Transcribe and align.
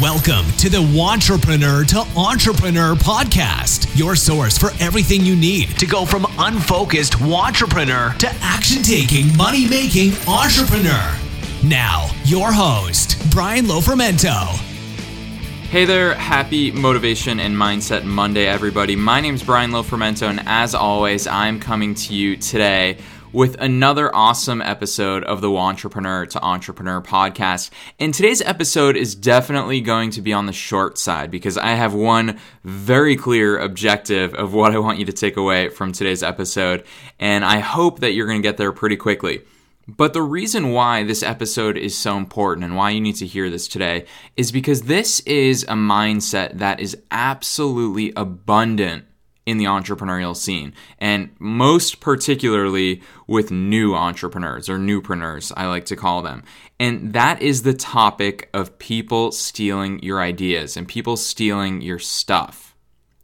Welcome 0.00 0.46
to 0.58 0.68
the 0.68 0.78
Wantrepreneur 0.78 1.84
to 1.88 1.98
Entrepreneur 2.16 2.94
podcast, 2.94 3.98
your 3.98 4.14
source 4.14 4.56
for 4.56 4.70
everything 4.78 5.22
you 5.22 5.34
need 5.34 5.76
to 5.76 5.86
go 5.86 6.04
from 6.04 6.24
unfocused 6.38 7.14
wantrepreneur 7.14 8.16
to 8.18 8.28
action 8.40 8.84
taking, 8.84 9.36
money 9.36 9.68
making 9.68 10.12
entrepreneur. 10.28 11.18
Now, 11.64 12.08
your 12.22 12.52
host, 12.52 13.20
Brian 13.32 13.64
Lofermento. 13.64 14.46
Hey 15.68 15.84
there, 15.84 16.14
happy 16.14 16.70
Motivation 16.70 17.40
and 17.40 17.56
Mindset 17.56 18.04
Monday, 18.04 18.46
everybody. 18.46 18.94
My 18.94 19.20
name 19.20 19.34
is 19.34 19.42
Brian 19.42 19.72
Lofermento, 19.72 20.30
and 20.30 20.40
as 20.46 20.76
always, 20.76 21.26
I'm 21.26 21.58
coming 21.58 21.96
to 21.96 22.14
you 22.14 22.36
today 22.36 22.98
with 23.32 23.60
another 23.60 24.14
awesome 24.14 24.62
episode 24.62 25.22
of 25.24 25.40
the 25.40 25.48
Wantrepreneur 25.48 26.28
to 26.30 26.42
Entrepreneur 26.42 27.02
podcast. 27.02 27.70
And 27.98 28.14
today's 28.14 28.40
episode 28.42 28.96
is 28.96 29.14
definitely 29.14 29.80
going 29.80 30.10
to 30.12 30.22
be 30.22 30.32
on 30.32 30.46
the 30.46 30.52
short 30.52 30.98
side 30.98 31.30
because 31.30 31.58
I 31.58 31.72
have 31.72 31.92
one 31.92 32.38
very 32.64 33.16
clear 33.16 33.58
objective 33.58 34.34
of 34.34 34.54
what 34.54 34.72
I 34.72 34.78
want 34.78 34.98
you 34.98 35.04
to 35.06 35.12
take 35.12 35.36
away 35.36 35.68
from 35.68 35.92
today's 35.92 36.22
episode. 36.22 36.84
And 37.18 37.44
I 37.44 37.58
hope 37.58 38.00
that 38.00 38.12
you're 38.12 38.26
going 38.26 38.42
to 38.42 38.48
get 38.48 38.56
there 38.56 38.72
pretty 38.72 38.96
quickly. 38.96 39.42
But 39.88 40.12
the 40.12 40.22
reason 40.22 40.72
why 40.72 41.02
this 41.02 41.22
episode 41.22 41.78
is 41.78 41.96
so 41.96 42.18
important 42.18 42.64
and 42.64 42.76
why 42.76 42.90
you 42.90 43.00
need 43.00 43.16
to 43.16 43.26
hear 43.26 43.48
this 43.48 43.66
today 43.66 44.04
is 44.36 44.52
because 44.52 44.82
this 44.82 45.20
is 45.20 45.62
a 45.64 45.74
mindset 45.74 46.58
that 46.58 46.80
is 46.80 46.96
absolutely 47.10 48.12
abundant 48.14 49.06
in 49.48 49.56
the 49.56 49.64
entrepreneurial 49.64 50.36
scene, 50.36 50.74
and 50.98 51.30
most 51.38 52.00
particularly 52.00 53.00
with 53.26 53.50
new 53.50 53.94
entrepreneurs 53.94 54.68
or 54.68 54.76
newpreneurs, 54.76 55.50
I 55.56 55.68
like 55.68 55.86
to 55.86 55.96
call 55.96 56.20
them. 56.20 56.42
And 56.78 57.14
that 57.14 57.40
is 57.40 57.62
the 57.62 57.72
topic 57.72 58.50
of 58.52 58.78
people 58.78 59.32
stealing 59.32 60.02
your 60.02 60.20
ideas 60.20 60.76
and 60.76 60.86
people 60.86 61.16
stealing 61.16 61.80
your 61.80 61.98
stuff. 61.98 62.67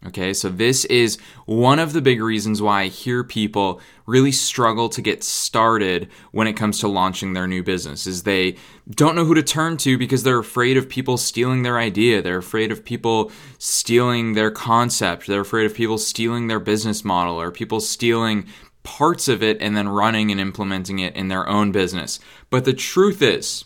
Okay, 0.07 0.35
so 0.35 0.51
this 0.51 0.85
is 0.87 1.17
one 1.47 1.79
of 1.79 1.95
the 1.95 2.03
big 2.03 2.21
reasons 2.21 2.61
why 2.61 2.83
I 2.83 2.87
hear 2.89 3.25
people 3.25 3.81
really 4.05 4.33
struggle 4.33 4.91
to 4.91 5.01
get 5.01 5.25
started 5.25 6.11
when 6.31 6.47
it 6.47 6.59
comes 6.59 6.79
to 6.81 6.89
launching 6.89 7.33
their 7.33 7.47
new 7.47 7.63
business 7.63 8.07
is 8.07 8.23
they 8.23 8.57
don't 8.91 9.17
know 9.17 9.25
who 9.25 9.35
to 9.35 9.43
turn 9.43 9.79
to 9.79 9.97
because 9.97 10.23
they're 10.23 10.39
afraid 10.39 10.77
of 10.77 10.91
people 10.91 11.17
stealing 11.17 11.63
their 11.63 11.79
idea, 11.79 12.21
they're 12.21 12.37
afraid 12.37 12.71
of 12.71 12.85
people 12.85 13.33
stealing 13.59 14.35
their 14.35 14.51
concept, 14.51 15.27
they're 15.27 15.41
afraid 15.41 15.65
of 15.65 15.75
people 15.75 15.97
stealing 15.97 16.49
their 16.49 16.61
business 16.61 17.03
model 17.03 17.41
or 17.41 17.51
people 17.51 17.81
stealing 17.81 18.47
parts 18.83 19.27
of 19.27 19.43
it 19.43 19.57
and 19.63 19.75
then 19.75 19.89
running 19.89 20.31
and 20.31 20.39
implementing 20.39 20.99
it 20.99 21.17
in 21.17 21.29
their 21.29 21.49
own 21.49 21.73
business. 21.73 22.21
But 22.51 22.67
the 22.67 22.75
truth 22.75 23.23
is, 23.23 23.65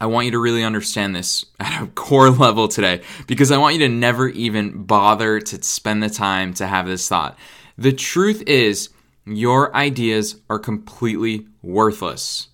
I 0.00 0.06
want 0.06 0.26
you 0.26 0.32
to 0.32 0.38
really 0.38 0.64
understand 0.64 1.14
this 1.14 1.46
at 1.60 1.82
a 1.82 1.86
core 1.86 2.30
level 2.44 2.68
today 2.68 3.02
because 3.26 3.50
I 3.50 3.58
want 3.58 3.74
you 3.74 3.80
to 3.80 3.88
never 3.88 4.28
even 4.28 4.84
bother 4.84 5.40
to 5.40 5.62
spend 5.62 6.02
the 6.02 6.10
time 6.10 6.54
to 6.54 6.66
have 6.66 6.86
this 6.86 7.08
thought. 7.08 7.38
The 7.78 7.92
truth 7.92 8.42
is, 8.46 8.90
your 9.26 9.74
ideas 9.74 10.36
are 10.50 10.58
completely 10.58 11.46
worthless. 11.62 12.48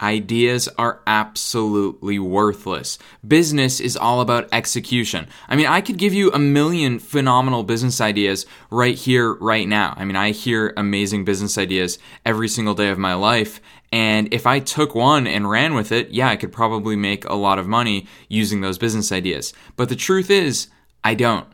Ideas 0.00 0.68
are 0.78 1.00
absolutely 1.08 2.20
worthless. 2.20 2.98
Business 3.26 3.80
is 3.80 3.96
all 3.96 4.20
about 4.20 4.48
execution. 4.52 5.26
I 5.48 5.56
mean, 5.56 5.66
I 5.66 5.80
could 5.80 5.98
give 5.98 6.14
you 6.14 6.30
a 6.30 6.38
million 6.38 7.00
phenomenal 7.00 7.64
business 7.64 8.00
ideas 8.00 8.46
right 8.70 8.94
here, 8.94 9.34
right 9.34 9.66
now. 9.66 9.94
I 9.96 10.04
mean, 10.04 10.14
I 10.14 10.30
hear 10.30 10.72
amazing 10.76 11.24
business 11.24 11.58
ideas 11.58 11.98
every 12.24 12.46
single 12.46 12.74
day 12.74 12.90
of 12.90 12.98
my 12.98 13.14
life. 13.14 13.60
And 13.92 14.32
if 14.32 14.46
I 14.46 14.60
took 14.60 14.94
one 14.94 15.26
and 15.26 15.48
ran 15.48 15.74
with 15.74 15.92
it, 15.92 16.10
yeah, 16.10 16.28
I 16.28 16.36
could 16.36 16.52
probably 16.52 16.96
make 16.96 17.24
a 17.24 17.34
lot 17.34 17.58
of 17.58 17.66
money 17.66 18.06
using 18.28 18.60
those 18.60 18.78
business 18.78 19.12
ideas. 19.12 19.52
But 19.76 19.88
the 19.88 19.96
truth 19.96 20.30
is, 20.30 20.68
I 21.02 21.14
don't. 21.14 21.46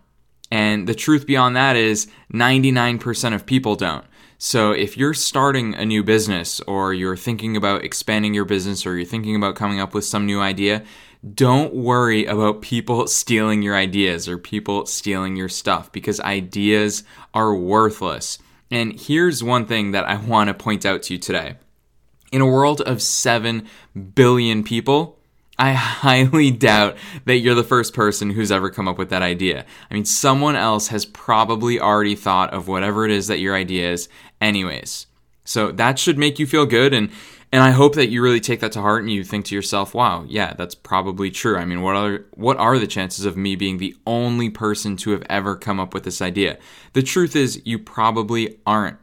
And 0.50 0.86
the 0.86 0.94
truth 0.94 1.26
beyond 1.26 1.56
that 1.56 1.76
is 1.76 2.08
99% 2.32 3.34
of 3.34 3.46
people 3.46 3.76
don't. 3.76 4.04
So 4.38 4.72
if 4.72 4.96
you're 4.96 5.14
starting 5.14 5.74
a 5.74 5.84
new 5.84 6.02
business 6.02 6.60
or 6.60 6.92
you're 6.92 7.16
thinking 7.16 7.56
about 7.56 7.84
expanding 7.84 8.34
your 8.34 8.44
business 8.44 8.84
or 8.84 8.96
you're 8.96 9.06
thinking 9.06 9.36
about 9.36 9.56
coming 9.56 9.80
up 9.80 9.94
with 9.94 10.04
some 10.04 10.26
new 10.26 10.40
idea, 10.40 10.84
don't 11.34 11.74
worry 11.74 12.26
about 12.26 12.60
people 12.62 13.06
stealing 13.08 13.62
your 13.62 13.76
ideas 13.76 14.28
or 14.28 14.36
people 14.36 14.86
stealing 14.86 15.36
your 15.36 15.48
stuff 15.48 15.90
because 15.92 16.20
ideas 16.20 17.04
are 17.32 17.54
worthless. 17.54 18.38
And 18.70 19.00
here's 19.00 19.42
one 19.42 19.66
thing 19.66 19.92
that 19.92 20.04
I 20.04 20.16
want 20.16 20.48
to 20.48 20.54
point 20.54 20.84
out 20.84 21.02
to 21.04 21.14
you 21.14 21.18
today. 21.18 21.56
In 22.34 22.40
a 22.40 22.46
world 22.46 22.80
of 22.80 23.00
7 23.00 23.64
billion 24.16 24.64
people, 24.64 25.20
I 25.56 25.72
highly 25.72 26.50
doubt 26.50 26.96
that 27.26 27.36
you're 27.36 27.54
the 27.54 27.62
first 27.62 27.94
person 27.94 28.30
who's 28.30 28.50
ever 28.50 28.70
come 28.70 28.88
up 28.88 28.98
with 28.98 29.10
that 29.10 29.22
idea. 29.22 29.64
I 29.88 29.94
mean, 29.94 30.04
someone 30.04 30.56
else 30.56 30.88
has 30.88 31.06
probably 31.06 31.78
already 31.78 32.16
thought 32.16 32.52
of 32.52 32.66
whatever 32.66 33.04
it 33.04 33.12
is 33.12 33.28
that 33.28 33.38
your 33.38 33.54
idea 33.54 33.92
is, 33.92 34.08
anyways. 34.40 35.06
So 35.44 35.70
that 35.70 36.00
should 36.00 36.18
make 36.18 36.40
you 36.40 36.46
feel 36.48 36.66
good 36.66 36.92
and 36.92 37.12
and 37.52 37.62
I 37.62 37.70
hope 37.70 37.94
that 37.94 38.08
you 38.08 38.20
really 38.20 38.40
take 38.40 38.58
that 38.58 38.72
to 38.72 38.80
heart 38.80 39.02
and 39.02 39.12
you 39.12 39.22
think 39.22 39.44
to 39.44 39.54
yourself, 39.54 39.94
"Wow, 39.94 40.24
yeah, 40.26 40.54
that's 40.54 40.74
probably 40.74 41.30
true." 41.30 41.56
I 41.56 41.64
mean, 41.64 41.82
what 41.82 41.94
are 41.94 42.24
what 42.32 42.56
are 42.56 42.80
the 42.80 42.88
chances 42.88 43.26
of 43.26 43.36
me 43.36 43.54
being 43.54 43.78
the 43.78 43.94
only 44.08 44.50
person 44.50 44.96
to 44.96 45.12
have 45.12 45.22
ever 45.30 45.54
come 45.54 45.78
up 45.78 45.94
with 45.94 46.02
this 46.02 46.20
idea? 46.20 46.58
The 46.94 47.02
truth 47.04 47.36
is, 47.36 47.62
you 47.64 47.78
probably 47.78 48.58
aren't. 48.66 48.98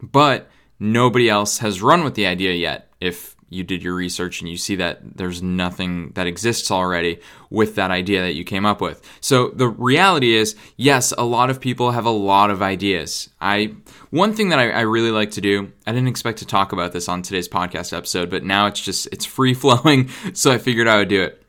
But 0.00 0.48
nobody 0.80 1.28
else 1.28 1.58
has 1.58 1.82
run 1.82 2.02
with 2.02 2.14
the 2.14 2.26
idea 2.26 2.54
yet. 2.54 2.88
If 3.00 3.36
you 3.50 3.64
did 3.64 3.82
your 3.82 3.94
research 3.94 4.40
and 4.40 4.48
you 4.48 4.56
see 4.56 4.76
that 4.76 5.16
there's 5.16 5.42
nothing 5.42 6.12
that 6.12 6.28
exists 6.28 6.70
already 6.70 7.18
with 7.50 7.74
that 7.74 7.90
idea 7.90 8.22
that 8.22 8.34
you 8.34 8.44
came 8.44 8.64
up 8.64 8.80
with. 8.80 9.02
So 9.20 9.48
the 9.48 9.68
reality 9.68 10.34
is, 10.34 10.54
yes, 10.76 11.12
a 11.18 11.24
lot 11.24 11.50
of 11.50 11.60
people 11.60 11.90
have 11.90 12.06
a 12.06 12.10
lot 12.10 12.50
of 12.50 12.62
ideas. 12.62 13.28
I 13.40 13.74
one 14.10 14.34
thing 14.34 14.50
that 14.50 14.60
I, 14.60 14.70
I 14.70 14.80
really 14.82 15.10
like 15.10 15.32
to 15.32 15.40
do, 15.40 15.72
I 15.86 15.92
didn't 15.92 16.08
expect 16.08 16.38
to 16.38 16.46
talk 16.46 16.72
about 16.72 16.92
this 16.92 17.08
on 17.08 17.22
today's 17.22 17.48
podcast 17.48 17.96
episode, 17.96 18.30
but 18.30 18.44
now 18.44 18.66
it's 18.66 18.80
just 18.80 19.08
it's 19.12 19.24
free 19.24 19.54
flowing, 19.54 20.08
so 20.32 20.52
I 20.52 20.58
figured 20.58 20.86
I 20.86 20.98
would 20.98 21.08
do 21.08 21.22
it. 21.22 21.44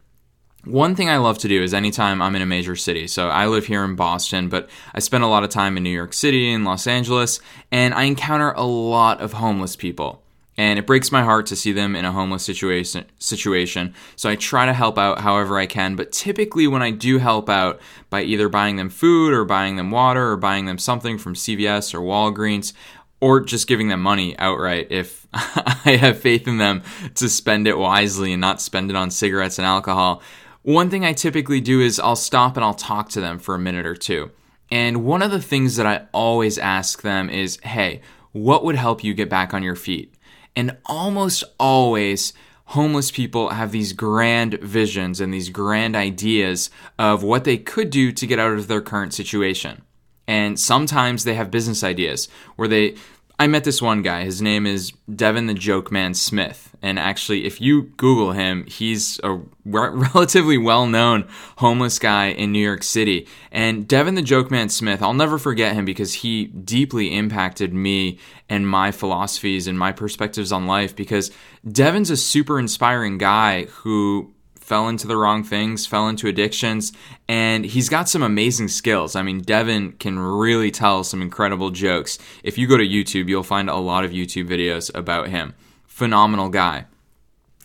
One 0.66 0.96
thing 0.96 1.10
I 1.10 1.18
love 1.18 1.40
to 1.40 1.48
do 1.48 1.64
is 1.64 1.74
anytime 1.74 2.22
I'm 2.22 2.36
in 2.36 2.42
a 2.42 2.46
major 2.46 2.76
city. 2.76 3.08
So 3.08 3.30
I 3.30 3.48
live 3.48 3.66
here 3.66 3.84
in 3.84 3.96
Boston, 3.96 4.48
but 4.48 4.70
I 4.94 5.00
spend 5.00 5.24
a 5.24 5.28
lot 5.28 5.44
of 5.44 5.50
time 5.50 5.76
in 5.76 5.84
New 5.84 5.90
York 5.90 6.14
City 6.14 6.52
and 6.52 6.66
Los 6.66 6.86
Angeles, 6.86 7.40
and 7.72 7.94
I 7.94 8.04
encounter 8.04 8.52
a 8.52 8.64
lot 8.64 9.22
of 9.22 9.34
homeless 9.34 9.76
people 9.76 10.22
and 10.58 10.78
it 10.78 10.86
breaks 10.86 11.12
my 11.12 11.24
heart 11.24 11.48
to 11.48 11.56
see 11.56 11.72
them 11.72 11.96
in 11.96 12.06
a 12.06 12.12
homeless 12.12 12.44
situation 12.44 13.06
situation 13.20 13.94
so 14.16 14.30
i 14.30 14.36
try 14.36 14.66
to 14.66 14.74
help 14.74 14.98
out 14.98 15.22
however 15.22 15.58
i 15.58 15.66
can 15.66 15.96
but 15.96 16.12
typically 16.12 16.68
when 16.68 16.82
i 16.82 16.92
do 16.92 17.18
help 17.18 17.50
out 17.50 17.80
by 18.10 18.22
either 18.22 18.50
buying 18.50 18.76
them 18.76 18.90
food 18.90 19.34
or 19.34 19.46
buying 19.46 19.76
them 19.76 19.92
water 19.92 20.32
or 20.32 20.38
buying 20.38 20.66
them 20.66 20.78
something 20.78 21.18
from 21.18 21.34
cvs 21.34 21.94
or 21.94 22.00
walgreens 22.00 22.74
or 23.22 23.40
just 23.40 23.68
giving 23.68 23.88
them 23.88 24.02
money 24.02 24.38
outright 24.40 24.88
if 24.90 25.26
i 25.34 25.98
have 26.00 26.20
faith 26.20 26.48
in 26.48 26.58
them 26.58 26.84
to 27.16 27.30
spend 27.30 27.68
it 27.68 27.78
wisely 27.78 28.34
and 28.34 28.42
not 28.42 28.62
spend 28.62 28.90
it 28.90 28.96
on 28.96 29.10
cigarettes 29.10 29.58
and 29.58 29.66
alcohol 29.66 30.22
one 30.64 30.90
thing 30.90 31.04
i 31.06 31.14
typically 31.14 31.62
do 31.62 31.82
is 31.82 32.00
i'll 32.00 32.16
stop 32.16 32.56
and 32.56 32.64
i'll 32.64 32.74
talk 32.74 33.10
to 33.10 33.22
them 33.22 33.40
for 33.40 33.56
a 33.56 33.60
minute 33.60 33.86
or 33.86 33.96
two 33.96 34.32
and 34.70 35.04
one 35.04 35.22
of 35.22 35.32
the 35.32 35.42
things 35.42 35.76
that 35.76 35.86
i 35.86 36.06
always 36.14 36.58
ask 36.58 37.02
them 37.02 37.30
is 37.30 37.60
hey 37.64 38.02
what 38.32 38.64
would 38.64 38.76
help 38.76 39.04
you 39.04 39.14
get 39.14 39.30
back 39.30 39.54
on 39.54 39.64
your 39.64 39.76
feet 39.76 40.16
and 40.56 40.78
almost 40.86 41.44
always, 41.60 42.34
homeless 42.66 43.12
people 43.12 43.50
have 43.50 43.72
these 43.72 43.94
grand 43.94 44.56
visions 44.56 45.20
and 45.20 45.34
these 45.34 45.50
grand 45.50 45.96
ideas 45.96 46.70
of 46.98 47.24
what 47.24 47.44
they 47.44 47.58
could 47.58 47.90
do 47.90 48.12
to 48.12 48.28
get 48.28 48.40
out 48.40 48.54
of 48.54 48.68
their 48.68 48.82
current 48.82 49.14
situation. 49.14 49.82
And 50.28 50.60
sometimes 50.60 51.24
they 51.24 51.36
have 51.36 51.52
business 51.52 51.84
ideas 51.84 52.28
where 52.56 52.68
they 52.68 52.96
I 53.42 53.48
met 53.48 53.64
this 53.64 53.82
one 53.82 54.04
guy. 54.04 54.24
His 54.24 54.40
name 54.40 54.68
is 54.68 54.92
Devin 55.16 55.48
the 55.48 55.56
Joke 55.56 55.92
Man 55.92 56.14
Smith. 56.14 56.76
And 56.84 57.00
actually, 57.00 57.46
if 57.46 57.60
you 57.60 57.86
Google 57.98 58.34
him, 58.34 58.68
he's 58.68 59.20
a 59.24 59.40
relatively 59.66 60.60
well 60.60 60.86
known 60.86 61.28
homeless 61.58 61.98
guy 61.98 62.28
in 62.28 62.52
New 62.52 62.64
York 62.64 62.84
City. 62.84 63.28
And 63.52 63.88
Devin 63.88 64.14
the 64.14 64.22
Joke 64.22 64.52
Man 64.52 64.70
Smith, 64.70 65.02
I'll 65.02 65.16
never 65.16 65.40
forget 65.40 65.74
him 65.74 65.86
because 65.86 66.14
he 66.14 66.46
deeply 66.46 67.18
impacted 67.18 67.74
me 67.74 68.20
and 68.48 68.70
my 68.70 68.92
philosophies 68.92 69.66
and 69.66 69.80
my 69.80 69.92
perspectives 69.92 70.52
on 70.52 70.68
life. 70.68 70.96
Because 70.96 71.32
Devin's 71.68 72.12
a 72.12 72.18
super 72.18 72.60
inspiring 72.60 73.18
guy 73.18 73.64
who 73.64 74.36
fell 74.72 74.88
into 74.88 75.06
the 75.06 75.18
wrong 75.18 75.44
things, 75.44 75.86
fell 75.86 76.08
into 76.08 76.30
addictions, 76.30 76.94
and 77.28 77.66
he's 77.66 77.90
got 77.90 78.08
some 78.08 78.24
amazing 78.24 78.70
skills. 78.70 79.18
I 79.18 79.22
mean, 79.22 79.42
Devin 79.42 79.92
can 80.00 80.18
really 80.18 80.72
tell 80.72 81.04
some 81.04 81.22
incredible 81.22 81.72
jokes. 81.72 82.18
If 82.42 82.58
you 82.58 82.68
go 82.68 82.78
to 82.78 82.88
YouTube, 82.88 83.28
you'll 83.28 83.44
find 83.44 83.70
a 83.70 83.76
lot 83.76 84.06
of 84.06 84.12
YouTube 84.12 84.48
videos 84.48 84.90
about 84.96 85.28
him. 85.28 85.56
Phenomenal 85.88 86.48
guy. 86.48 86.86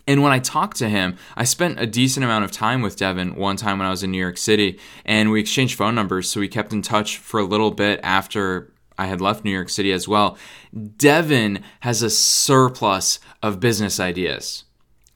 And 0.08 0.20
when 0.20 0.32
I 0.32 0.40
talked 0.40 0.78
to 0.78 0.88
him, 0.88 1.16
I 1.36 1.44
spent 1.44 1.78
a 1.78 1.86
decent 1.86 2.24
amount 2.24 2.44
of 2.44 2.50
time 2.50 2.82
with 2.82 2.96
Devin 2.96 3.36
one 3.36 3.56
time 3.56 3.78
when 3.78 3.86
I 3.86 3.90
was 3.90 4.02
in 4.02 4.10
New 4.10 4.18
York 4.18 4.36
City, 4.36 4.76
and 5.04 5.30
we 5.30 5.38
exchanged 5.38 5.78
phone 5.78 5.94
numbers, 5.94 6.28
so 6.28 6.40
we 6.40 6.48
kept 6.48 6.72
in 6.72 6.82
touch 6.82 7.18
for 7.18 7.38
a 7.38 7.44
little 7.44 7.70
bit 7.70 8.00
after 8.02 8.72
I 8.98 9.06
had 9.06 9.20
left 9.20 9.44
New 9.44 9.52
York 9.52 9.68
City 9.68 9.92
as 9.92 10.08
well. 10.08 10.36
Devin 10.96 11.62
has 11.82 12.02
a 12.02 12.10
surplus 12.10 13.20
of 13.44 13.60
business 13.60 14.00
ideas 14.00 14.64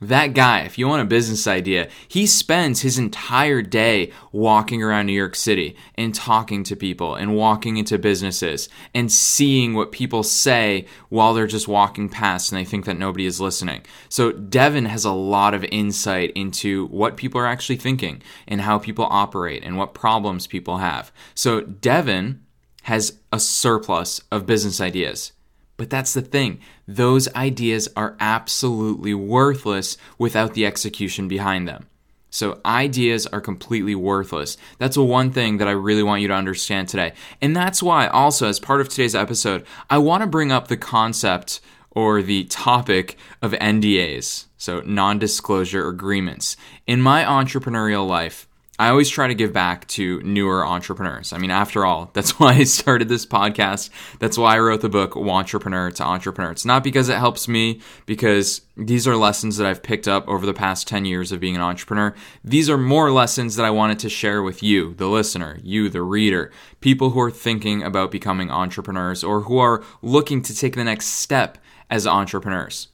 That 0.03 0.33
guy, 0.33 0.61
if 0.61 0.79
you 0.79 0.89
want 0.89 1.03
a 1.03 1.07
business 1.07 1.47
idea, 1.47 1.91
he 2.09 2.27
spends 2.27 2.81
his 2.81 2.99
entire 2.99 3.61
day 3.61 4.13
walking 4.33 4.83
around 4.83 5.07
New 5.07 5.13
York 5.13 5.37
City 5.37 5.77
and 5.95 6.15
talking 6.15 6.65
to 6.65 6.75
people 6.75 7.15
and 7.15 7.37
walking 7.37 7.77
into 7.77 7.99
businesses 7.99 8.71
and 8.95 9.13
seeing 9.13 9.75
what 9.75 9.93
people 9.93 10.23
say 10.23 10.87
while 11.11 11.35
they're 11.35 11.47
just 11.47 11.69
walking 11.69 12.09
past 12.09 12.51
and 12.51 12.59
they 12.59 12.65
think 12.65 12.87
that 12.87 12.97
nobody 12.97 13.27
is 13.27 13.43
listening. 13.43 13.83
So 14.09 14.33
Devin 14.33 14.87
has 14.87 15.05
a 15.05 15.13
lot 15.13 15.53
of 15.53 15.65
insight 15.65 16.33
into 16.35 16.87
what 16.87 17.19
people 17.19 17.39
are 17.39 17.47
actually 17.47 17.77
thinking 17.77 18.23
and 18.49 18.63
how 18.63 18.79
people 18.79 19.07
operate 19.11 19.63
and 19.63 19.77
what 19.77 19.93
problems 19.93 20.47
people 20.47 20.79
have. 20.79 21.13
So 21.35 21.61
Devin 21.61 22.43
has 22.85 23.19
a 23.31 23.39
surplus 23.39 24.23
of 24.33 24.47
business 24.47 24.81
ideas. 24.81 25.33
But 25.81 25.89
that's 25.89 26.13
the 26.13 26.21
thing. 26.21 26.61
Those 26.87 27.27
ideas 27.35 27.89
are 27.97 28.15
absolutely 28.21 29.15
worthless 29.15 29.97
without 30.19 30.53
the 30.53 30.67
execution 30.67 31.27
behind 31.27 31.67
them. 31.67 31.87
So 32.29 32.61
ideas 32.67 33.27
are 33.27 33.41
completely 33.41 33.95
worthless. 33.95 34.59
That's 34.77 34.99
one 34.99 35.33
thing 35.33 35.57
that 35.57 35.69
I 35.69 35.71
really 35.71 36.03
want 36.03 36.21
you 36.21 36.29
to 36.29 36.35
understand 36.35 36.89
today. 36.91 37.15
And 37.41 37.57
that's 37.57 37.83
why 37.83 38.09
also 38.09 38.47
as 38.47 38.61
part 38.61 38.83
of 38.83 38.91
today's 38.91 39.15
episode, 39.15 39.65
I 39.89 39.97
want 39.97 40.21
to 40.23 40.27
bring 40.27 40.53
up 40.53 40.69
the 40.69 40.77
concept 40.77 41.63
or 41.91 42.21
the 42.21 42.45
topic 42.45 43.17
of 43.41 43.53
NDAs. 43.53 44.49
So 44.59 44.81
non-disclosure 44.81 45.89
agreements. 45.89 46.59
In 46.87 47.01
my 47.01 47.25
entrepreneurial 47.25 48.07
life, 48.07 48.47
I 48.81 48.89
always 48.89 49.11
try 49.11 49.29
to 49.29 49.35
give 49.35 49.53
back 49.53 49.87
to 49.89 50.23
newer 50.23 50.67
entrepreneurs. 50.67 51.35
I 51.35 51.37
mean, 51.37 51.51
after 51.51 51.85
all, 51.85 52.11
that's 52.15 52.31
why 52.41 52.55
I 52.55 52.65
started 52.65 53.11
this 53.11 53.27
podcast. 53.27 53.91
That's 54.21 54.39
why 54.39 54.57
I 54.57 54.59
wrote 54.59 54.81
the 54.81 54.89
book, 54.89 55.19
Entrepreneur 55.19 55.91
to 55.91 56.03
Entrepreneur. 56.03 56.51
It's 56.51 56.65
not 56.65 56.83
because 56.83 57.11
it 57.11 57.19
helps 57.19 57.47
me, 57.47 57.83
because 58.07 58.63
these 58.79 59.07
are 59.07 59.17
lessons 59.17 59.59
that 59.59 59.67
I've 59.67 59.83
picked 59.83 60.09
up 60.09 60.27
over 60.27 60.47
the 60.47 60.55
past 60.55 60.89
10 60.89 61.05
years 61.05 61.31
of 61.31 61.41
being 61.41 61.57
an 61.57 61.61
entrepreneur. 61.61 62.15
These 62.43 62.71
are 62.71 62.79
more 62.79 63.13
lessons 63.13 63.57
that 63.57 63.67
I 63.67 63.71
wanted 63.71 63.99
to 63.99 64.09
share 64.09 64.43
with 64.43 64.63
you, 64.63 64.95
the 64.95 65.09
listener, 65.09 65.61
you, 65.63 65.91
the 65.91 66.01
reader, 66.01 66.51
people 66.81 67.11
who 67.11 67.21
are 67.21 67.31
thinking 67.31 67.83
about 67.83 68.11
becoming 68.11 68.51
entrepreneurs 68.51 69.23
or 69.23 69.43
who 69.43 69.59
are 69.59 69.85
looking 70.01 70.41
to 70.41 70.57
take 70.57 70.75
the 70.75 70.85
next 70.85 71.09
step 71.09 71.59
as 71.91 72.07
entrepreneurs. 72.07 72.89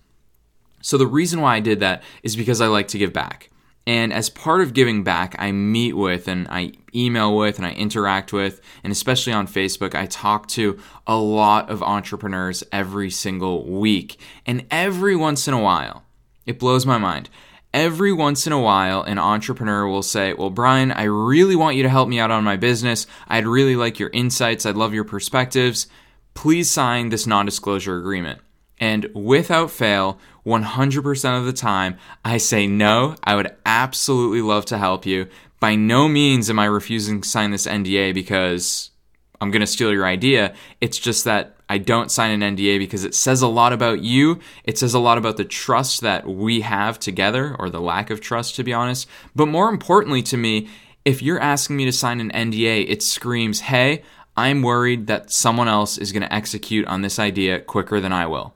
So 0.80 0.98
the 0.98 1.06
reason 1.06 1.40
why 1.40 1.54
I 1.54 1.60
did 1.60 1.78
that 1.78 2.02
is 2.24 2.34
because 2.34 2.60
I 2.60 2.66
like 2.66 2.88
to 2.88 2.98
give 2.98 3.12
back. 3.12 3.50
And 3.86 4.12
as 4.12 4.28
part 4.28 4.62
of 4.62 4.74
giving 4.74 5.04
back, 5.04 5.36
I 5.38 5.52
meet 5.52 5.92
with 5.92 6.26
and 6.26 6.48
I 6.48 6.72
email 6.92 7.36
with 7.36 7.58
and 7.58 7.66
I 7.66 7.70
interact 7.72 8.32
with, 8.32 8.60
and 8.82 8.90
especially 8.90 9.32
on 9.32 9.46
Facebook, 9.46 9.94
I 9.94 10.06
talk 10.06 10.48
to 10.48 10.78
a 11.06 11.16
lot 11.16 11.70
of 11.70 11.82
entrepreneurs 11.84 12.64
every 12.72 13.10
single 13.10 13.64
week. 13.64 14.18
And 14.44 14.66
every 14.72 15.14
once 15.14 15.46
in 15.46 15.54
a 15.54 15.60
while, 15.60 16.04
it 16.46 16.58
blows 16.58 16.84
my 16.84 16.98
mind. 16.98 17.30
Every 17.72 18.12
once 18.12 18.46
in 18.46 18.52
a 18.52 18.60
while, 18.60 19.02
an 19.02 19.18
entrepreneur 19.18 19.86
will 19.86 20.02
say, 20.02 20.32
Well, 20.32 20.50
Brian, 20.50 20.90
I 20.90 21.04
really 21.04 21.54
want 21.54 21.76
you 21.76 21.82
to 21.82 21.88
help 21.88 22.08
me 22.08 22.18
out 22.18 22.30
on 22.30 22.42
my 22.42 22.56
business. 22.56 23.06
I'd 23.28 23.46
really 23.46 23.76
like 23.76 23.98
your 23.98 24.10
insights. 24.12 24.66
I'd 24.66 24.76
love 24.76 24.94
your 24.94 25.04
perspectives. 25.04 25.86
Please 26.34 26.70
sign 26.70 27.10
this 27.10 27.26
non 27.26 27.44
disclosure 27.44 27.98
agreement. 27.98 28.40
And 28.78 29.10
without 29.14 29.70
fail, 29.70 30.18
100% 30.46 31.38
of 31.38 31.44
the 31.44 31.52
time, 31.52 31.98
I 32.24 32.38
say 32.38 32.66
no, 32.66 33.16
I 33.24 33.34
would 33.34 33.54
absolutely 33.66 34.42
love 34.42 34.64
to 34.66 34.78
help 34.78 35.04
you. 35.04 35.26
By 35.58 35.74
no 35.74 36.06
means 36.08 36.48
am 36.48 36.58
I 36.58 36.66
refusing 36.66 37.20
to 37.20 37.28
sign 37.28 37.50
this 37.50 37.66
NDA 37.66 38.14
because 38.14 38.90
I'm 39.40 39.50
going 39.50 39.60
to 39.60 39.66
steal 39.66 39.92
your 39.92 40.06
idea. 40.06 40.54
It's 40.80 40.98
just 40.98 41.24
that 41.24 41.56
I 41.68 41.78
don't 41.78 42.10
sign 42.10 42.40
an 42.40 42.56
NDA 42.56 42.78
because 42.78 43.04
it 43.04 43.14
says 43.14 43.42
a 43.42 43.48
lot 43.48 43.72
about 43.72 44.00
you. 44.00 44.38
It 44.64 44.78
says 44.78 44.94
a 44.94 45.00
lot 45.00 45.18
about 45.18 45.36
the 45.36 45.44
trust 45.44 46.02
that 46.02 46.26
we 46.26 46.60
have 46.60 46.98
together, 46.98 47.56
or 47.58 47.68
the 47.68 47.80
lack 47.80 48.10
of 48.10 48.20
trust, 48.20 48.54
to 48.56 48.64
be 48.64 48.72
honest. 48.72 49.08
But 49.34 49.46
more 49.46 49.68
importantly 49.68 50.22
to 50.24 50.36
me, 50.36 50.68
if 51.04 51.22
you're 51.22 51.40
asking 51.40 51.76
me 51.76 51.84
to 51.86 51.92
sign 51.92 52.20
an 52.20 52.30
NDA, 52.30 52.88
it 52.88 53.02
screams, 53.02 53.60
hey, 53.60 54.02
I'm 54.36 54.62
worried 54.62 55.06
that 55.08 55.32
someone 55.32 55.68
else 55.68 55.98
is 55.98 56.12
going 56.12 56.22
to 56.22 56.32
execute 56.32 56.86
on 56.86 57.02
this 57.02 57.18
idea 57.18 57.60
quicker 57.60 58.00
than 58.00 58.12
I 58.12 58.26
will. 58.26 58.55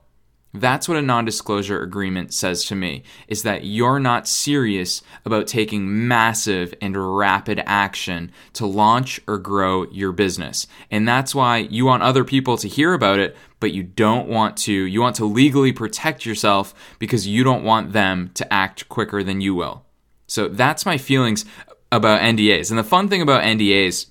That's 0.53 0.87
what 0.87 0.97
a 0.97 1.01
non-disclosure 1.01 1.81
agreement 1.81 2.33
says 2.33 2.65
to 2.65 2.75
me 2.75 3.03
is 3.27 3.43
that 3.43 3.63
you're 3.63 3.99
not 3.99 4.27
serious 4.27 5.01
about 5.23 5.47
taking 5.47 6.07
massive 6.07 6.73
and 6.81 7.17
rapid 7.17 7.63
action 7.65 8.31
to 8.53 8.65
launch 8.65 9.21
or 9.27 9.37
grow 9.37 9.89
your 9.91 10.11
business. 10.11 10.67
And 10.89 11.07
that's 11.07 11.33
why 11.33 11.57
you 11.57 11.85
want 11.85 12.03
other 12.03 12.25
people 12.25 12.57
to 12.57 12.67
hear 12.67 12.93
about 12.93 13.19
it, 13.19 13.37
but 13.61 13.71
you 13.71 13.83
don't 13.83 14.27
want 14.27 14.57
to 14.57 14.73
you 14.73 15.01
want 15.01 15.15
to 15.17 15.25
legally 15.25 15.71
protect 15.71 16.25
yourself 16.25 16.73
because 16.99 17.27
you 17.27 17.43
don't 17.43 17.63
want 17.63 17.93
them 17.93 18.31
to 18.33 18.53
act 18.53 18.89
quicker 18.89 19.23
than 19.23 19.39
you 19.39 19.55
will. 19.55 19.85
So 20.27 20.47
that's 20.47 20.85
my 20.85 20.97
feelings 20.97 21.45
about 21.91 22.21
NDAs. 22.21 22.69
And 22.69 22.79
the 22.79 22.83
fun 22.83 23.07
thing 23.07 23.21
about 23.21 23.43
NDAs 23.43 24.07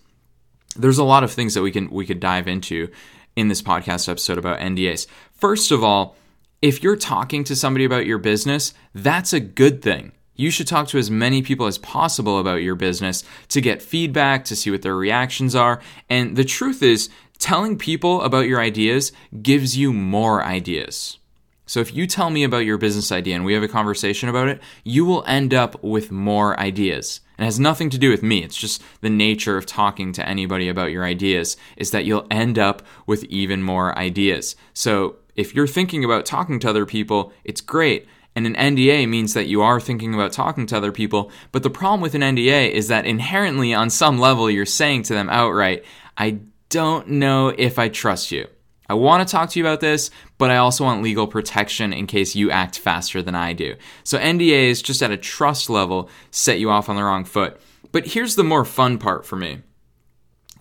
there's 0.77 0.99
a 0.99 1.05
lot 1.05 1.25
of 1.25 1.33
things 1.33 1.55
that 1.55 1.63
we 1.63 1.73
can 1.73 1.91
we 1.91 2.07
could 2.07 2.21
dive 2.21 2.49
into 2.49 2.89
in 3.37 3.49
this 3.49 3.63
podcast 3.63 4.09
episode 4.09 4.39
about 4.39 4.61
NDAs. 4.61 5.07
First 5.33 5.73
of 5.73 5.83
all, 5.83 6.17
if 6.63 6.83
you're 6.83 6.97
talking 6.97 7.43
to 7.45 7.57
somebody 7.57 7.85
about 7.85 8.07
your 8.07 8.19
business, 8.19 8.75
that's 8.95 9.33
a 9.33 9.41
good 9.41 9.81
thing. 9.83 10.13
You 10.35 10.51
should 10.51 10.67
talk 10.67 10.89
to 10.89 10.99
as 10.99 11.11
many 11.11 11.43
people 11.43 11.67
as 11.67 11.79
possible 11.79 12.39
about 12.39 12.63
your 12.63 12.75
business 12.75 13.25
to 13.49 13.61
get 13.61 13.83
feedback, 13.83 14.45
to 14.47 14.57
see 14.57 14.71
what 14.71 14.83
their 14.83 14.97
reactions 14.97 15.55
are. 15.55 15.81
And 16.09 16.37
the 16.37 16.45
truth 16.45 16.83
is, 16.83 17.09
telling 17.39 17.79
people 17.79 18.21
about 18.23 18.47
your 18.47 18.61
ideas 18.61 19.13
gives 19.43 19.77
you 19.77 19.93
more 19.93 20.45
ideas. 20.45 21.19
So 21.65 21.81
if 21.81 21.95
you 21.95 22.07
tell 22.07 22.31
me 22.31 22.45
about 22.45 22.67
your 22.67 22.79
business 22.79 23.13
idea 23.13 23.37
and 23.37 23.45
we 23.45 23.55
have 23.55 23.63
a 23.63 23.69
conversation 23.69 24.29
about 24.29 24.49
it, 24.49 24.61
you 24.85 25.05
will 25.05 25.25
end 25.27 25.55
up 25.55 25.83
with 25.83 26.11
more 26.11 26.59
ideas. 26.61 27.21
It 27.39 27.45
has 27.45 27.61
nothing 27.61 27.89
to 27.91 27.99
do 27.99 28.11
with 28.11 28.23
me. 28.23 28.43
It's 28.43 28.57
just 28.57 28.83
the 29.01 29.09
nature 29.09 29.57
of 29.57 29.65
talking 29.65 30.13
to 30.13 30.29
anybody 30.29 30.69
about 30.69 30.91
your 30.91 31.05
ideas 31.05 31.57
is 31.79 31.93
that 31.93 32.05
you'll 32.05 32.27
end 32.31 32.59
up 32.59 32.83
with 33.07 33.25
even 33.25 33.63
more 33.63 33.97
ideas. 33.97 34.57
So 34.75 35.17
if 35.41 35.55
you're 35.55 35.67
thinking 35.67 36.05
about 36.05 36.27
talking 36.27 36.61
to 36.61 36.69
other 36.69 36.85
people, 36.85 37.33
it's 37.45 37.63
great. 37.63 38.07
And 38.37 38.47
an 38.47 38.55
NDA 38.55 39.09
means 39.09 39.35
that 39.35 39.49
you 39.49 39.63
are 39.63 39.81
thinking 39.81 40.15
about 40.15 40.33
talking 40.33 40.67
to 40.67 40.77
other 40.77 40.93
people. 40.93 41.33
But 41.51 41.63
the 41.63 41.71
problem 41.71 42.01
with 42.01 42.15
an 42.15 42.21
NDA 42.21 42.71
is 42.71 42.89
that 42.89 43.07
inherently, 43.07 43.75
on 43.75 43.91
some 43.91 44.19
level, 44.19 44.51
you're 44.51 44.67
saying 44.67 45.05
to 45.05 45.15
them 45.15 45.31
outright, 45.31 45.85
I 46.17 46.41
don't 46.69 47.09
know 47.09 47.49
if 47.49 47.79
I 47.79 47.89
trust 47.89 48.31
you. 48.31 48.47
I 48.89 48.95
want 48.95 49.27
to 49.27 49.31
talk 49.31 49.51
to 49.51 49.59
you 49.59 49.65
about 49.65 49.81
this, 49.81 50.11
but 50.37 50.51
I 50.51 50.57
also 50.57 50.85
want 50.85 51.03
legal 51.03 51.27
protection 51.27 51.93
in 51.93 52.07
case 52.07 52.35
you 52.35 52.51
act 52.51 52.79
faster 52.79 53.23
than 53.23 53.35
I 53.35 53.53
do. 53.53 53.77
So 54.05 54.19
NDAs, 54.19 54.83
just 54.83 55.03
at 55.03 55.11
a 55.11 55.17
trust 55.17 55.71
level, 55.71 56.11
set 56.31 56.59
you 56.59 56.71
off 56.71 56.89
on 56.89 56.97
the 56.97 57.05
wrong 57.05 57.25
foot. 57.25 57.61
But 57.93 58.09
here's 58.09 58.37
the 58.37 58.45
more 58.45 58.65
fun 58.65 58.99
part 58.99 59.25
for 59.25 59.37
me. 59.37 59.63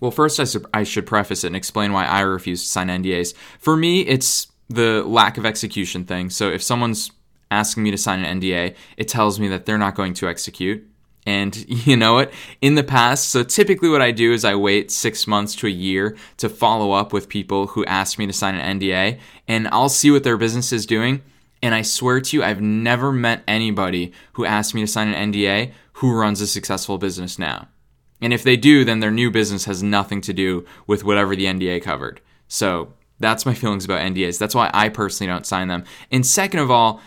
Well, 0.00 0.10
first, 0.10 0.40
I, 0.40 0.44
su- 0.44 0.64
I 0.72 0.84
should 0.84 1.06
preface 1.06 1.44
it 1.44 1.48
and 1.48 1.56
explain 1.56 1.92
why 1.92 2.06
I 2.06 2.20
refuse 2.20 2.62
to 2.62 2.70
sign 2.70 2.88
NDAs. 2.88 3.34
For 3.58 3.76
me, 3.76 4.00
it's 4.02 4.50
the 4.70 5.02
lack 5.02 5.36
of 5.36 5.44
execution 5.44 6.04
thing. 6.04 6.30
So 6.30 6.50
if 6.50 6.62
someone's 6.62 7.10
asking 7.50 7.82
me 7.82 7.90
to 7.90 7.98
sign 7.98 8.24
an 8.24 8.40
NDA, 8.40 8.74
it 8.96 9.08
tells 9.08 9.40
me 9.40 9.48
that 9.48 9.66
they're 9.66 9.76
not 9.76 9.96
going 9.96 10.14
to 10.14 10.28
execute. 10.28 10.86
And 11.26 11.56
you 11.86 11.96
know 11.96 12.14
what? 12.14 12.32
In 12.60 12.76
the 12.76 12.84
past, 12.84 13.28
so 13.28 13.42
typically 13.42 13.88
what 13.88 14.00
I 14.00 14.12
do 14.12 14.32
is 14.32 14.44
I 14.44 14.54
wait 14.54 14.90
six 14.90 15.26
months 15.26 15.54
to 15.56 15.66
a 15.66 15.70
year 15.70 16.16
to 16.38 16.48
follow 16.48 16.92
up 16.92 17.12
with 17.12 17.28
people 17.28 17.68
who 17.68 17.84
ask 17.84 18.18
me 18.18 18.26
to 18.26 18.32
sign 18.32 18.54
an 18.54 18.80
NDA, 18.80 19.18
and 19.48 19.68
I'll 19.68 19.88
see 19.88 20.10
what 20.10 20.24
their 20.24 20.36
business 20.36 20.72
is 20.72 20.86
doing. 20.86 21.22
And 21.62 21.74
I 21.74 21.82
swear 21.82 22.20
to 22.22 22.36
you, 22.36 22.42
I've 22.42 22.62
never 22.62 23.12
met 23.12 23.42
anybody 23.46 24.12
who 24.32 24.46
asked 24.46 24.74
me 24.74 24.80
to 24.80 24.86
sign 24.86 25.12
an 25.12 25.32
NDA 25.32 25.72
who 25.94 26.14
runs 26.14 26.40
a 26.40 26.46
successful 26.46 26.96
business 26.96 27.38
now. 27.38 27.68
And 28.22 28.32
if 28.32 28.42
they 28.42 28.56
do, 28.56 28.84
then 28.84 29.00
their 29.00 29.10
new 29.10 29.30
business 29.30 29.66
has 29.66 29.82
nothing 29.82 30.20
to 30.22 30.32
do 30.32 30.64
with 30.86 31.04
whatever 31.04 31.36
the 31.36 31.44
NDA 31.44 31.82
covered. 31.82 32.20
So 32.48 32.94
that's 33.20 33.46
my 33.46 33.54
feelings 33.54 33.84
about 33.84 34.00
NDAs. 34.00 34.38
That's 34.38 34.54
why 34.54 34.70
I 34.74 34.88
personally 34.88 35.30
don't 35.30 35.46
sign 35.46 35.68
them. 35.68 35.84
And 36.10 36.26
second 36.26 36.60
of 36.60 36.70
all, 36.70 37.00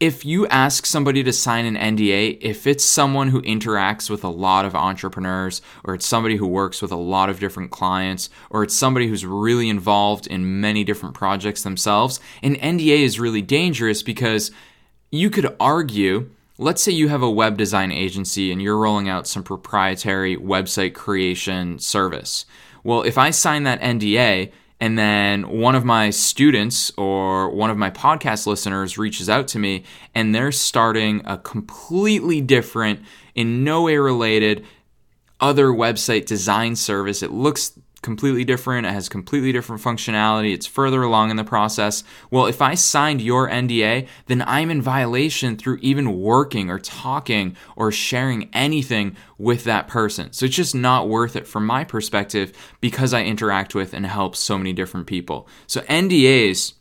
if 0.00 0.24
you 0.24 0.46
ask 0.46 0.86
somebody 0.86 1.24
to 1.24 1.32
sign 1.32 1.66
an 1.66 1.96
NDA, 1.96 2.38
if 2.40 2.68
it's 2.68 2.84
someone 2.84 3.28
who 3.28 3.42
interacts 3.42 4.08
with 4.08 4.22
a 4.22 4.28
lot 4.28 4.64
of 4.64 4.76
entrepreneurs, 4.76 5.60
or 5.82 5.94
it's 5.94 6.06
somebody 6.06 6.36
who 6.36 6.46
works 6.46 6.80
with 6.80 6.92
a 6.92 6.96
lot 6.96 7.28
of 7.28 7.40
different 7.40 7.72
clients, 7.72 8.30
or 8.48 8.62
it's 8.62 8.76
somebody 8.76 9.08
who's 9.08 9.26
really 9.26 9.68
involved 9.68 10.28
in 10.28 10.60
many 10.60 10.84
different 10.84 11.16
projects 11.16 11.64
themselves, 11.64 12.20
an 12.44 12.54
NDA 12.56 13.00
is 13.00 13.18
really 13.18 13.42
dangerous 13.42 14.04
because 14.04 14.52
you 15.10 15.30
could 15.30 15.56
argue, 15.58 16.30
let's 16.58 16.80
say 16.80 16.92
you 16.92 17.08
have 17.08 17.22
a 17.22 17.30
web 17.30 17.56
design 17.56 17.90
agency 17.90 18.52
and 18.52 18.62
you're 18.62 18.78
rolling 18.78 19.08
out 19.08 19.26
some 19.26 19.42
proprietary 19.42 20.36
website 20.36 20.94
creation 20.94 21.80
service. 21.80 22.46
Well, 22.84 23.02
if 23.02 23.18
I 23.18 23.30
sign 23.30 23.64
that 23.64 23.80
NDA, 23.80 24.52
and 24.80 24.98
then 24.98 25.48
one 25.48 25.74
of 25.74 25.84
my 25.84 26.10
students 26.10 26.92
or 26.96 27.50
one 27.50 27.70
of 27.70 27.76
my 27.76 27.90
podcast 27.90 28.46
listeners 28.46 28.96
reaches 28.96 29.28
out 29.28 29.48
to 29.48 29.58
me 29.58 29.84
and 30.14 30.34
they're 30.34 30.52
starting 30.52 31.22
a 31.24 31.36
completely 31.36 32.40
different, 32.40 33.00
in 33.34 33.64
no 33.64 33.82
way 33.82 33.96
related, 33.96 34.64
other 35.40 35.68
website 35.68 36.26
design 36.26 36.76
service. 36.76 37.22
It 37.22 37.32
looks 37.32 37.72
completely 38.02 38.44
different, 38.44 38.86
it 38.86 38.92
has 38.92 39.08
completely 39.08 39.52
different 39.52 39.82
functionality, 39.82 40.52
it's 40.52 40.66
further 40.66 41.02
along 41.02 41.30
in 41.30 41.36
the 41.36 41.44
process. 41.44 42.04
Well, 42.30 42.46
if 42.46 42.62
I 42.62 42.74
signed 42.74 43.20
your 43.20 43.48
NDA, 43.48 44.06
then 44.26 44.42
I'm 44.42 44.70
in 44.70 44.80
violation 44.80 45.56
through 45.56 45.78
even 45.82 46.20
working 46.20 46.70
or 46.70 46.78
talking 46.78 47.56
or 47.76 47.90
sharing 47.90 48.48
anything 48.52 49.16
with 49.36 49.64
that 49.64 49.88
person. 49.88 50.32
So 50.32 50.46
it's 50.46 50.54
just 50.54 50.74
not 50.74 51.08
worth 51.08 51.36
it 51.36 51.46
from 51.46 51.66
my 51.66 51.84
perspective 51.84 52.52
because 52.80 53.12
I 53.12 53.24
interact 53.24 53.74
with 53.74 53.92
and 53.94 54.06
help 54.06 54.36
so 54.36 54.56
many 54.56 54.72
different 54.72 55.06
people. 55.06 55.48
So 55.66 55.80
NDAs 55.82 56.74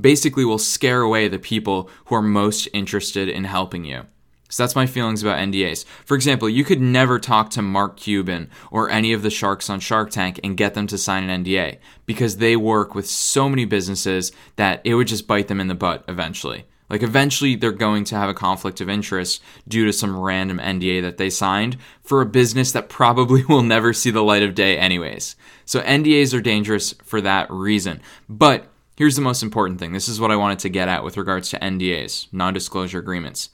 basically 0.00 0.44
will 0.44 0.58
scare 0.58 1.02
away 1.02 1.28
the 1.28 1.38
people 1.38 1.90
who 2.06 2.14
are 2.14 2.22
most 2.22 2.68
interested 2.72 3.28
in 3.28 3.44
helping 3.44 3.84
you. 3.84 4.06
So 4.50 4.62
that's 4.62 4.76
my 4.76 4.86
feelings 4.86 5.22
about 5.22 5.38
NDAs. 5.38 5.84
For 6.04 6.16
example, 6.16 6.48
you 6.48 6.64
could 6.64 6.80
never 6.80 7.18
talk 7.18 7.50
to 7.50 7.62
Mark 7.62 7.96
Cuban 7.96 8.50
or 8.70 8.90
any 8.90 9.12
of 9.12 9.22
the 9.22 9.30
sharks 9.30 9.70
on 9.70 9.80
Shark 9.80 10.10
Tank 10.10 10.40
and 10.42 10.56
get 10.56 10.74
them 10.74 10.88
to 10.88 10.98
sign 10.98 11.30
an 11.30 11.44
NDA 11.44 11.78
because 12.04 12.36
they 12.36 12.56
work 12.56 12.94
with 12.94 13.08
so 13.08 13.48
many 13.48 13.64
businesses 13.64 14.32
that 14.56 14.80
it 14.84 14.96
would 14.96 15.06
just 15.06 15.28
bite 15.28 15.48
them 15.48 15.60
in 15.60 15.68
the 15.68 15.74
butt 15.74 16.04
eventually. 16.08 16.64
Like 16.90 17.04
eventually 17.04 17.54
they're 17.54 17.70
going 17.70 18.02
to 18.06 18.16
have 18.16 18.28
a 18.28 18.34
conflict 18.34 18.80
of 18.80 18.90
interest 18.90 19.40
due 19.68 19.86
to 19.86 19.92
some 19.92 20.18
random 20.18 20.58
NDA 20.58 21.02
that 21.02 21.18
they 21.18 21.30
signed 21.30 21.76
for 22.02 22.20
a 22.20 22.26
business 22.26 22.72
that 22.72 22.88
probably 22.88 23.44
will 23.48 23.62
never 23.62 23.92
see 23.92 24.10
the 24.10 24.24
light 24.24 24.42
of 24.42 24.56
day 24.56 24.76
anyways. 24.76 25.36
So 25.64 25.80
NDAs 25.80 26.36
are 26.36 26.40
dangerous 26.40 26.92
for 27.04 27.20
that 27.20 27.48
reason. 27.48 28.02
But 28.28 28.66
here's 28.96 29.14
the 29.14 29.22
most 29.22 29.44
important 29.44 29.78
thing. 29.78 29.92
This 29.92 30.08
is 30.08 30.20
what 30.20 30.32
I 30.32 30.36
wanted 30.36 30.58
to 30.60 30.68
get 30.68 30.88
at 30.88 31.04
with 31.04 31.16
regards 31.16 31.50
to 31.50 31.60
NDAs, 31.60 32.26
non-disclosure 32.32 32.98
agreements 32.98 33.50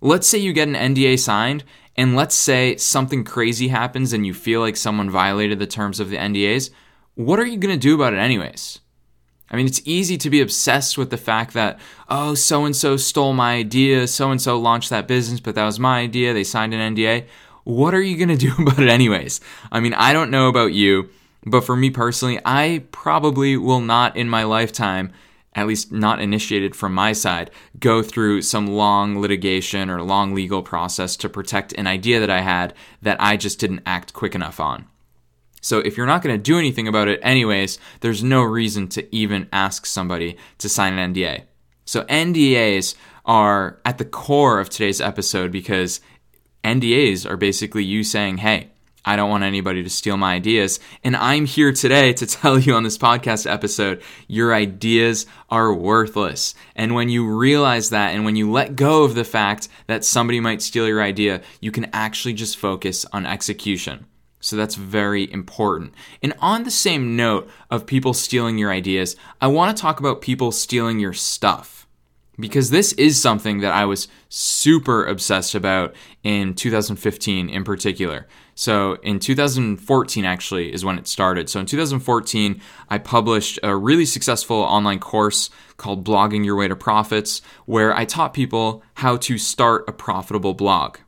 let's 0.00 0.26
say 0.26 0.38
you 0.38 0.52
get 0.52 0.68
an 0.68 0.74
NDA 0.74 1.18
signed, 1.18 1.64
and 1.96 2.16
let's 2.16 2.34
say 2.34 2.76
something 2.76 3.24
crazy 3.24 3.68
happens 3.68 4.12
and 4.12 4.26
you 4.26 4.32
feel 4.32 4.60
like 4.60 4.76
someone 4.76 5.10
violated 5.10 5.58
the 5.58 5.66
terms 5.66 6.00
of 6.00 6.08
the 6.08 6.16
NDAs, 6.16 6.70
what 7.14 7.38
are 7.38 7.46
you 7.46 7.58
going 7.58 7.74
to 7.74 7.80
do 7.80 7.94
about 7.94 8.14
it, 8.14 8.18
anyways? 8.18 8.80
I 9.50 9.56
mean, 9.56 9.66
it's 9.66 9.82
easy 9.84 10.16
to 10.18 10.30
be 10.30 10.40
obsessed 10.40 10.96
with 10.96 11.10
the 11.10 11.16
fact 11.16 11.54
that, 11.54 11.80
oh, 12.08 12.34
so 12.34 12.64
and 12.64 12.74
so 12.74 12.96
stole 12.96 13.32
my 13.32 13.54
idea, 13.54 14.06
so 14.06 14.30
and 14.30 14.40
so 14.40 14.58
launched 14.58 14.90
that 14.90 15.08
business, 15.08 15.40
but 15.40 15.56
that 15.56 15.64
was 15.64 15.80
my 15.80 16.00
idea, 16.00 16.32
they 16.32 16.44
signed 16.44 16.72
an 16.72 16.94
NDA. 16.94 17.26
What 17.64 17.94
are 17.94 18.00
you 18.00 18.16
going 18.16 18.28
to 18.38 18.46
do 18.46 18.54
about 18.62 18.78
it, 18.78 18.88
anyways? 18.88 19.40
I 19.72 19.80
mean, 19.80 19.94
I 19.94 20.12
don't 20.12 20.30
know 20.30 20.48
about 20.48 20.72
you, 20.72 21.10
but 21.44 21.64
for 21.64 21.76
me 21.76 21.90
personally, 21.90 22.38
I 22.44 22.84
probably 22.92 23.56
will 23.56 23.80
not 23.80 24.16
in 24.16 24.28
my 24.28 24.44
lifetime 24.44 25.12
at 25.54 25.66
least 25.66 25.90
not 25.90 26.20
initiated 26.20 26.76
from 26.76 26.94
my 26.94 27.12
side, 27.12 27.50
go 27.78 28.02
through 28.02 28.42
some 28.42 28.66
long 28.66 29.20
litigation 29.20 29.90
or 29.90 30.02
long 30.02 30.34
legal 30.34 30.62
process 30.62 31.16
to 31.16 31.28
protect 31.28 31.72
an 31.72 31.86
idea 31.86 32.20
that 32.20 32.30
I 32.30 32.40
had 32.40 32.74
that 33.02 33.20
I 33.20 33.36
just 33.36 33.58
didn't 33.58 33.82
act 33.84 34.12
quick 34.12 34.34
enough 34.34 34.60
on. 34.60 34.86
So 35.60 35.80
if 35.80 35.96
you're 35.96 36.06
not 36.06 36.22
going 36.22 36.34
to 36.34 36.42
do 36.42 36.58
anything 36.58 36.88
about 36.88 37.08
it 37.08 37.20
anyways, 37.22 37.78
there's 38.00 38.22
no 38.22 38.42
reason 38.42 38.88
to 38.88 39.14
even 39.14 39.48
ask 39.52 39.86
somebody 39.86 40.36
to 40.58 40.68
sign 40.68 40.98
an 40.98 41.12
NDA. 41.12 41.42
So 41.84 42.04
NDAs 42.04 42.94
are 43.26 43.80
at 43.84 43.98
the 43.98 44.04
core 44.04 44.60
of 44.60 44.70
today's 44.70 45.00
episode 45.00 45.52
because 45.52 46.00
NDAs 46.64 47.28
are 47.28 47.36
basically 47.36 47.84
you 47.84 48.04
saying, 48.04 48.38
hey, 48.38 48.70
I 49.04 49.16
don't 49.16 49.30
want 49.30 49.44
anybody 49.44 49.82
to 49.82 49.90
steal 49.90 50.16
my 50.16 50.34
ideas. 50.34 50.80
And 51.02 51.16
I'm 51.16 51.46
here 51.46 51.72
today 51.72 52.12
to 52.14 52.26
tell 52.26 52.58
you 52.58 52.74
on 52.74 52.82
this 52.82 52.98
podcast 52.98 53.50
episode, 53.50 54.02
your 54.28 54.54
ideas 54.54 55.26
are 55.48 55.72
worthless. 55.72 56.54
And 56.76 56.94
when 56.94 57.08
you 57.08 57.28
realize 57.28 57.90
that 57.90 58.14
and 58.14 58.24
when 58.24 58.36
you 58.36 58.50
let 58.50 58.76
go 58.76 59.04
of 59.04 59.14
the 59.14 59.24
fact 59.24 59.68
that 59.86 60.04
somebody 60.04 60.40
might 60.40 60.62
steal 60.62 60.86
your 60.86 61.02
idea, 61.02 61.42
you 61.60 61.70
can 61.70 61.88
actually 61.92 62.34
just 62.34 62.56
focus 62.56 63.06
on 63.12 63.26
execution. 63.26 64.06
So 64.40 64.56
that's 64.56 64.74
very 64.74 65.30
important. 65.30 65.92
And 66.22 66.32
on 66.40 66.64
the 66.64 66.70
same 66.70 67.14
note 67.14 67.48
of 67.70 67.86
people 67.86 68.14
stealing 68.14 68.56
your 68.56 68.70
ideas, 68.70 69.16
I 69.40 69.48
want 69.48 69.76
to 69.76 69.80
talk 69.80 70.00
about 70.00 70.22
people 70.22 70.50
stealing 70.50 70.98
your 70.98 71.12
stuff 71.12 71.79
because 72.40 72.70
this 72.70 72.92
is 72.94 73.20
something 73.20 73.60
that 73.60 73.72
I 73.72 73.84
was 73.84 74.08
super 74.28 75.04
obsessed 75.04 75.54
about 75.54 75.94
in 76.22 76.54
2015 76.54 77.48
in 77.48 77.64
particular. 77.64 78.26
So 78.54 78.94
in 79.02 79.20
2014, 79.20 80.24
actually, 80.24 80.72
is 80.72 80.84
when 80.84 80.98
it 80.98 81.06
started. 81.06 81.48
So 81.48 81.60
in 81.60 81.66
2014, 81.66 82.60
I 82.88 82.98
published 82.98 83.58
a 83.62 83.74
really 83.74 84.04
successful 84.04 84.56
online 84.56 84.98
course 84.98 85.50
called 85.76 86.04
Blogging 86.04 86.44
Your 86.44 86.56
Way 86.56 86.68
to 86.68 86.76
Profits, 86.76 87.40
where 87.64 87.96
I 87.96 88.04
taught 88.04 88.34
people 88.34 88.82
how 88.94 89.16
to 89.18 89.38
start 89.38 89.88
a 89.88 89.92
profitable 89.92 90.54
blog. 90.54 90.98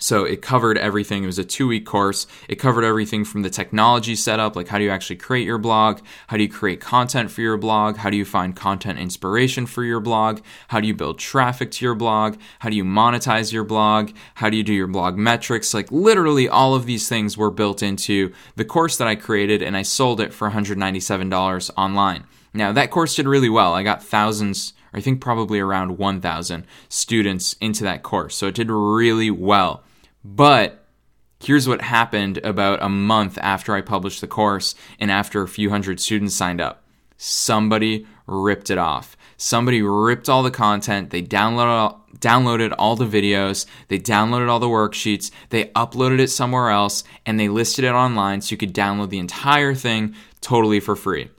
So 0.00 0.24
it 0.24 0.40
covered 0.40 0.78
everything. 0.78 1.22
It 1.22 1.26
was 1.26 1.38
a 1.38 1.44
two 1.44 1.68
week 1.68 1.84
course. 1.84 2.26
It 2.48 2.56
covered 2.56 2.84
everything 2.84 3.24
from 3.24 3.42
the 3.42 3.50
technology 3.50 4.16
setup, 4.16 4.56
like 4.56 4.68
how 4.68 4.78
do 4.78 4.84
you 4.84 4.90
actually 4.90 5.16
create 5.16 5.46
your 5.46 5.58
blog? 5.58 6.00
How 6.28 6.38
do 6.38 6.42
you 6.42 6.48
create 6.48 6.80
content 6.80 7.30
for 7.30 7.42
your 7.42 7.58
blog? 7.58 7.98
How 7.98 8.08
do 8.08 8.16
you 8.16 8.24
find 8.24 8.56
content 8.56 8.98
inspiration 8.98 9.66
for 9.66 9.84
your 9.84 10.00
blog? 10.00 10.40
How 10.68 10.80
do 10.80 10.88
you 10.88 10.94
build 10.94 11.18
traffic 11.18 11.70
to 11.72 11.84
your 11.84 11.94
blog? 11.94 12.38
How 12.60 12.70
do 12.70 12.76
you 12.76 12.84
monetize 12.84 13.52
your 13.52 13.64
blog? 13.64 14.10
How 14.36 14.48
do 14.48 14.56
you 14.56 14.62
do 14.62 14.72
your 14.72 14.86
blog 14.86 15.18
metrics? 15.18 15.74
Like 15.74 15.92
literally 15.92 16.48
all 16.48 16.74
of 16.74 16.86
these 16.86 17.06
things 17.06 17.36
were 17.36 17.50
built 17.50 17.82
into 17.82 18.32
the 18.56 18.64
course 18.64 18.96
that 18.96 19.06
I 19.06 19.16
created 19.16 19.62
and 19.62 19.76
I 19.76 19.82
sold 19.82 20.18
it 20.18 20.32
for 20.32 20.50
$197 20.50 21.70
online. 21.76 22.24
Now 22.54 22.72
that 22.72 22.90
course 22.90 23.14
did 23.14 23.28
really 23.28 23.50
well. 23.50 23.74
I 23.74 23.82
got 23.82 24.02
thousands 24.02 24.72
I 24.92 25.00
think 25.00 25.20
probably 25.20 25.60
around 25.60 25.98
1,000 25.98 26.66
students 26.88 27.54
into 27.60 27.84
that 27.84 28.02
course. 28.02 28.34
So 28.34 28.48
it 28.48 28.56
did 28.56 28.70
really 28.70 29.30
well. 29.30 29.84
But 30.24 30.84
here's 31.42 31.68
what 31.68 31.82
happened 31.82 32.38
about 32.38 32.82
a 32.82 32.88
month 32.88 33.38
after 33.38 33.74
I 33.74 33.80
published 33.80 34.20
the 34.20 34.26
course 34.26 34.74
and 34.98 35.10
after 35.10 35.42
a 35.42 35.48
few 35.48 35.70
hundred 35.70 36.00
students 36.00 36.34
signed 36.34 36.60
up. 36.60 36.84
Somebody 37.16 38.06
ripped 38.26 38.70
it 38.70 38.78
off. 38.78 39.16
Somebody 39.36 39.82
ripped 39.82 40.28
all 40.28 40.42
the 40.42 40.50
content. 40.50 41.10
They 41.10 41.22
downloaded 41.22 41.66
all, 41.66 42.06
downloaded 42.18 42.74
all 42.78 42.96
the 42.96 43.06
videos. 43.06 43.66
They 43.88 43.98
downloaded 43.98 44.48
all 44.48 44.58
the 44.58 44.66
worksheets. 44.66 45.30
They 45.48 45.66
uploaded 45.66 46.20
it 46.20 46.28
somewhere 46.28 46.70
else 46.70 47.04
and 47.24 47.38
they 47.38 47.48
listed 47.48 47.84
it 47.84 47.92
online 47.92 48.40
so 48.42 48.52
you 48.52 48.56
could 48.58 48.74
download 48.74 49.10
the 49.10 49.18
entire 49.18 49.74
thing 49.74 50.14
totally 50.40 50.80
for 50.80 50.96
free. 50.96 51.30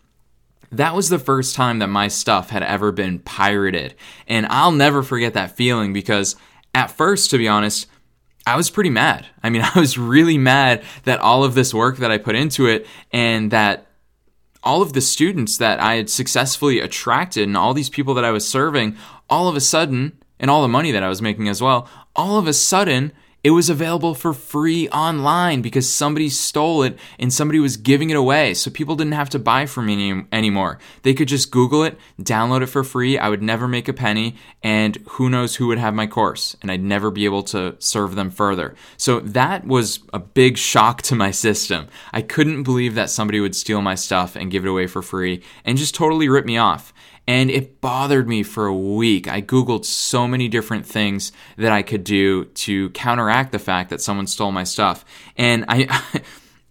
That 0.71 0.95
was 0.95 1.09
the 1.09 1.19
first 1.19 1.55
time 1.55 1.79
that 1.79 1.87
my 1.87 2.07
stuff 2.07 2.49
had 2.49 2.63
ever 2.63 2.91
been 2.91 3.19
pirated. 3.19 3.95
And 4.27 4.45
I'll 4.47 4.71
never 4.71 5.03
forget 5.03 5.33
that 5.33 5.55
feeling 5.57 5.93
because 5.93 6.35
at 6.73 6.91
first, 6.91 7.29
to 7.31 7.37
be 7.37 7.47
honest, 7.47 7.87
I 8.45 8.55
was 8.55 8.69
pretty 8.69 8.89
mad. 8.89 9.27
I 9.43 9.49
mean, 9.49 9.61
I 9.75 9.79
was 9.79 9.97
really 9.97 10.37
mad 10.37 10.83
that 11.03 11.19
all 11.19 11.43
of 11.43 11.55
this 11.55 11.73
work 11.73 11.97
that 11.97 12.11
I 12.11 12.17
put 12.17 12.35
into 12.35 12.67
it 12.67 12.87
and 13.11 13.51
that 13.51 13.87
all 14.63 14.81
of 14.81 14.93
the 14.93 15.01
students 15.01 15.57
that 15.57 15.79
I 15.79 15.95
had 15.95 16.09
successfully 16.09 16.79
attracted 16.79 17.47
and 17.47 17.57
all 17.57 17.73
these 17.73 17.89
people 17.89 18.13
that 18.13 18.25
I 18.25 18.31
was 18.31 18.47
serving, 18.47 18.95
all 19.29 19.47
of 19.47 19.55
a 19.55 19.61
sudden, 19.61 20.17
and 20.39 20.51
all 20.51 20.61
the 20.61 20.67
money 20.67 20.91
that 20.91 21.03
I 21.03 21.09
was 21.09 21.21
making 21.21 21.47
as 21.47 21.61
well, 21.61 21.87
all 22.15 22.37
of 22.37 22.47
a 22.47 22.53
sudden, 22.53 23.11
it 23.43 23.51
was 23.51 23.69
available 23.69 24.13
for 24.13 24.33
free 24.33 24.87
online 24.89 25.61
because 25.61 25.91
somebody 25.91 26.29
stole 26.29 26.83
it 26.83 26.97
and 27.17 27.33
somebody 27.33 27.59
was 27.59 27.75
giving 27.77 28.11
it 28.11 28.15
away. 28.15 28.53
So 28.53 28.69
people 28.69 28.95
didn't 28.95 29.13
have 29.13 29.29
to 29.31 29.39
buy 29.39 29.65
from 29.65 29.87
me 29.87 29.93
any, 29.93 30.25
anymore. 30.31 30.77
They 31.01 31.13
could 31.13 31.27
just 31.27 31.49
Google 31.51 31.83
it, 31.83 31.97
download 32.21 32.61
it 32.61 32.67
for 32.67 32.83
free. 32.83 33.17
I 33.17 33.29
would 33.29 33.41
never 33.41 33.67
make 33.67 33.87
a 33.87 33.93
penny. 33.93 34.35
And 34.61 34.97
who 35.09 35.29
knows 35.29 35.55
who 35.55 35.67
would 35.67 35.79
have 35.79 35.95
my 35.95 36.05
course. 36.05 36.55
And 36.61 36.71
I'd 36.71 36.83
never 36.83 37.09
be 37.09 37.25
able 37.25 37.43
to 37.43 37.75
serve 37.79 38.15
them 38.15 38.29
further. 38.29 38.75
So 38.97 39.19
that 39.21 39.65
was 39.65 39.99
a 40.13 40.19
big 40.19 40.57
shock 40.57 41.01
to 41.03 41.15
my 41.15 41.31
system. 41.31 41.87
I 42.13 42.21
couldn't 42.21 42.63
believe 42.63 42.93
that 42.95 43.09
somebody 43.09 43.39
would 43.39 43.55
steal 43.55 43.81
my 43.81 43.95
stuff 43.95 44.35
and 44.35 44.51
give 44.51 44.65
it 44.65 44.69
away 44.69 44.85
for 44.85 45.01
free 45.01 45.41
and 45.65 45.77
just 45.77 45.95
totally 45.95 46.29
rip 46.29 46.45
me 46.45 46.57
off 46.57 46.93
and 47.31 47.49
it 47.49 47.79
bothered 47.79 48.27
me 48.27 48.43
for 48.43 48.65
a 48.65 48.75
week. 48.75 49.25
I 49.25 49.41
Googled 49.41 49.85
so 49.85 50.27
many 50.27 50.49
different 50.49 50.85
things 50.85 51.31
that 51.55 51.71
I 51.71 51.81
could 51.81 52.03
do 52.03 52.43
to 52.43 52.89
counteract 52.89 53.53
the 53.53 53.59
fact 53.59 53.89
that 53.89 54.01
someone 54.01 54.27
stole 54.27 54.51
my 54.51 54.65
stuff. 54.65 55.05
And 55.37 55.63
I. 55.69 55.87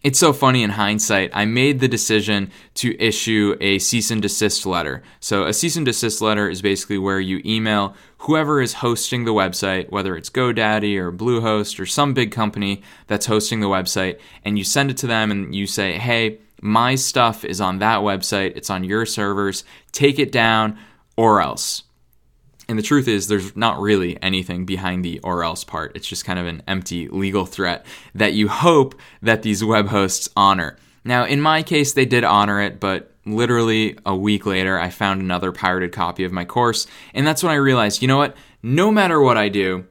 It's 0.02 0.18
so 0.18 0.32
funny 0.32 0.62
in 0.62 0.70
hindsight. 0.70 1.30
I 1.34 1.44
made 1.44 1.80
the 1.80 1.86
decision 1.86 2.50
to 2.76 2.98
issue 2.98 3.54
a 3.60 3.78
cease 3.78 4.10
and 4.10 4.22
desist 4.22 4.64
letter. 4.64 5.02
So, 5.20 5.44
a 5.44 5.52
cease 5.52 5.76
and 5.76 5.84
desist 5.84 6.22
letter 6.22 6.48
is 6.48 6.62
basically 6.62 6.96
where 6.96 7.20
you 7.20 7.42
email 7.44 7.94
whoever 8.16 8.62
is 8.62 8.72
hosting 8.72 9.26
the 9.26 9.34
website, 9.34 9.90
whether 9.90 10.16
it's 10.16 10.30
GoDaddy 10.30 10.96
or 10.96 11.12
Bluehost 11.12 11.78
or 11.78 11.84
some 11.84 12.14
big 12.14 12.32
company 12.32 12.82
that's 13.08 13.26
hosting 13.26 13.60
the 13.60 13.66
website, 13.66 14.18
and 14.42 14.56
you 14.56 14.64
send 14.64 14.90
it 14.90 14.96
to 14.96 15.06
them 15.06 15.30
and 15.30 15.54
you 15.54 15.66
say, 15.66 15.98
hey, 15.98 16.38
my 16.60 16.94
stuff 16.94 17.44
is 17.44 17.60
on 17.60 17.78
that 17.78 18.00
website, 18.00 18.56
it's 18.56 18.70
on 18.70 18.84
your 18.84 19.06
servers, 19.06 19.64
take 19.92 20.18
it 20.18 20.32
down 20.32 20.78
or 21.16 21.40
else. 21.40 21.84
And 22.68 22.78
the 22.78 22.82
truth 22.82 23.08
is, 23.08 23.26
there's 23.26 23.56
not 23.56 23.80
really 23.80 24.16
anything 24.22 24.64
behind 24.64 25.04
the 25.04 25.18
or 25.24 25.42
else 25.42 25.64
part. 25.64 25.96
It's 25.96 26.06
just 26.06 26.24
kind 26.24 26.38
of 26.38 26.46
an 26.46 26.62
empty 26.68 27.08
legal 27.08 27.44
threat 27.44 27.84
that 28.14 28.34
you 28.34 28.46
hope 28.46 28.94
that 29.22 29.42
these 29.42 29.64
web 29.64 29.88
hosts 29.88 30.28
honor. 30.36 30.76
Now, 31.04 31.24
in 31.24 31.40
my 31.40 31.64
case, 31.64 31.94
they 31.94 32.04
did 32.04 32.22
honor 32.22 32.60
it, 32.60 32.78
but 32.78 33.12
literally 33.26 33.98
a 34.06 34.14
week 34.14 34.46
later, 34.46 34.78
I 34.78 34.90
found 34.90 35.20
another 35.20 35.50
pirated 35.50 35.92
copy 35.92 36.22
of 36.22 36.30
my 36.30 36.44
course. 36.44 36.86
And 37.12 37.26
that's 37.26 37.42
when 37.42 37.52
I 37.52 37.56
realized, 37.56 38.02
you 38.02 38.08
know 38.08 38.18
what? 38.18 38.36
No 38.62 38.92
matter 38.92 39.20
what 39.20 39.36
I 39.36 39.48
do, 39.48 39.86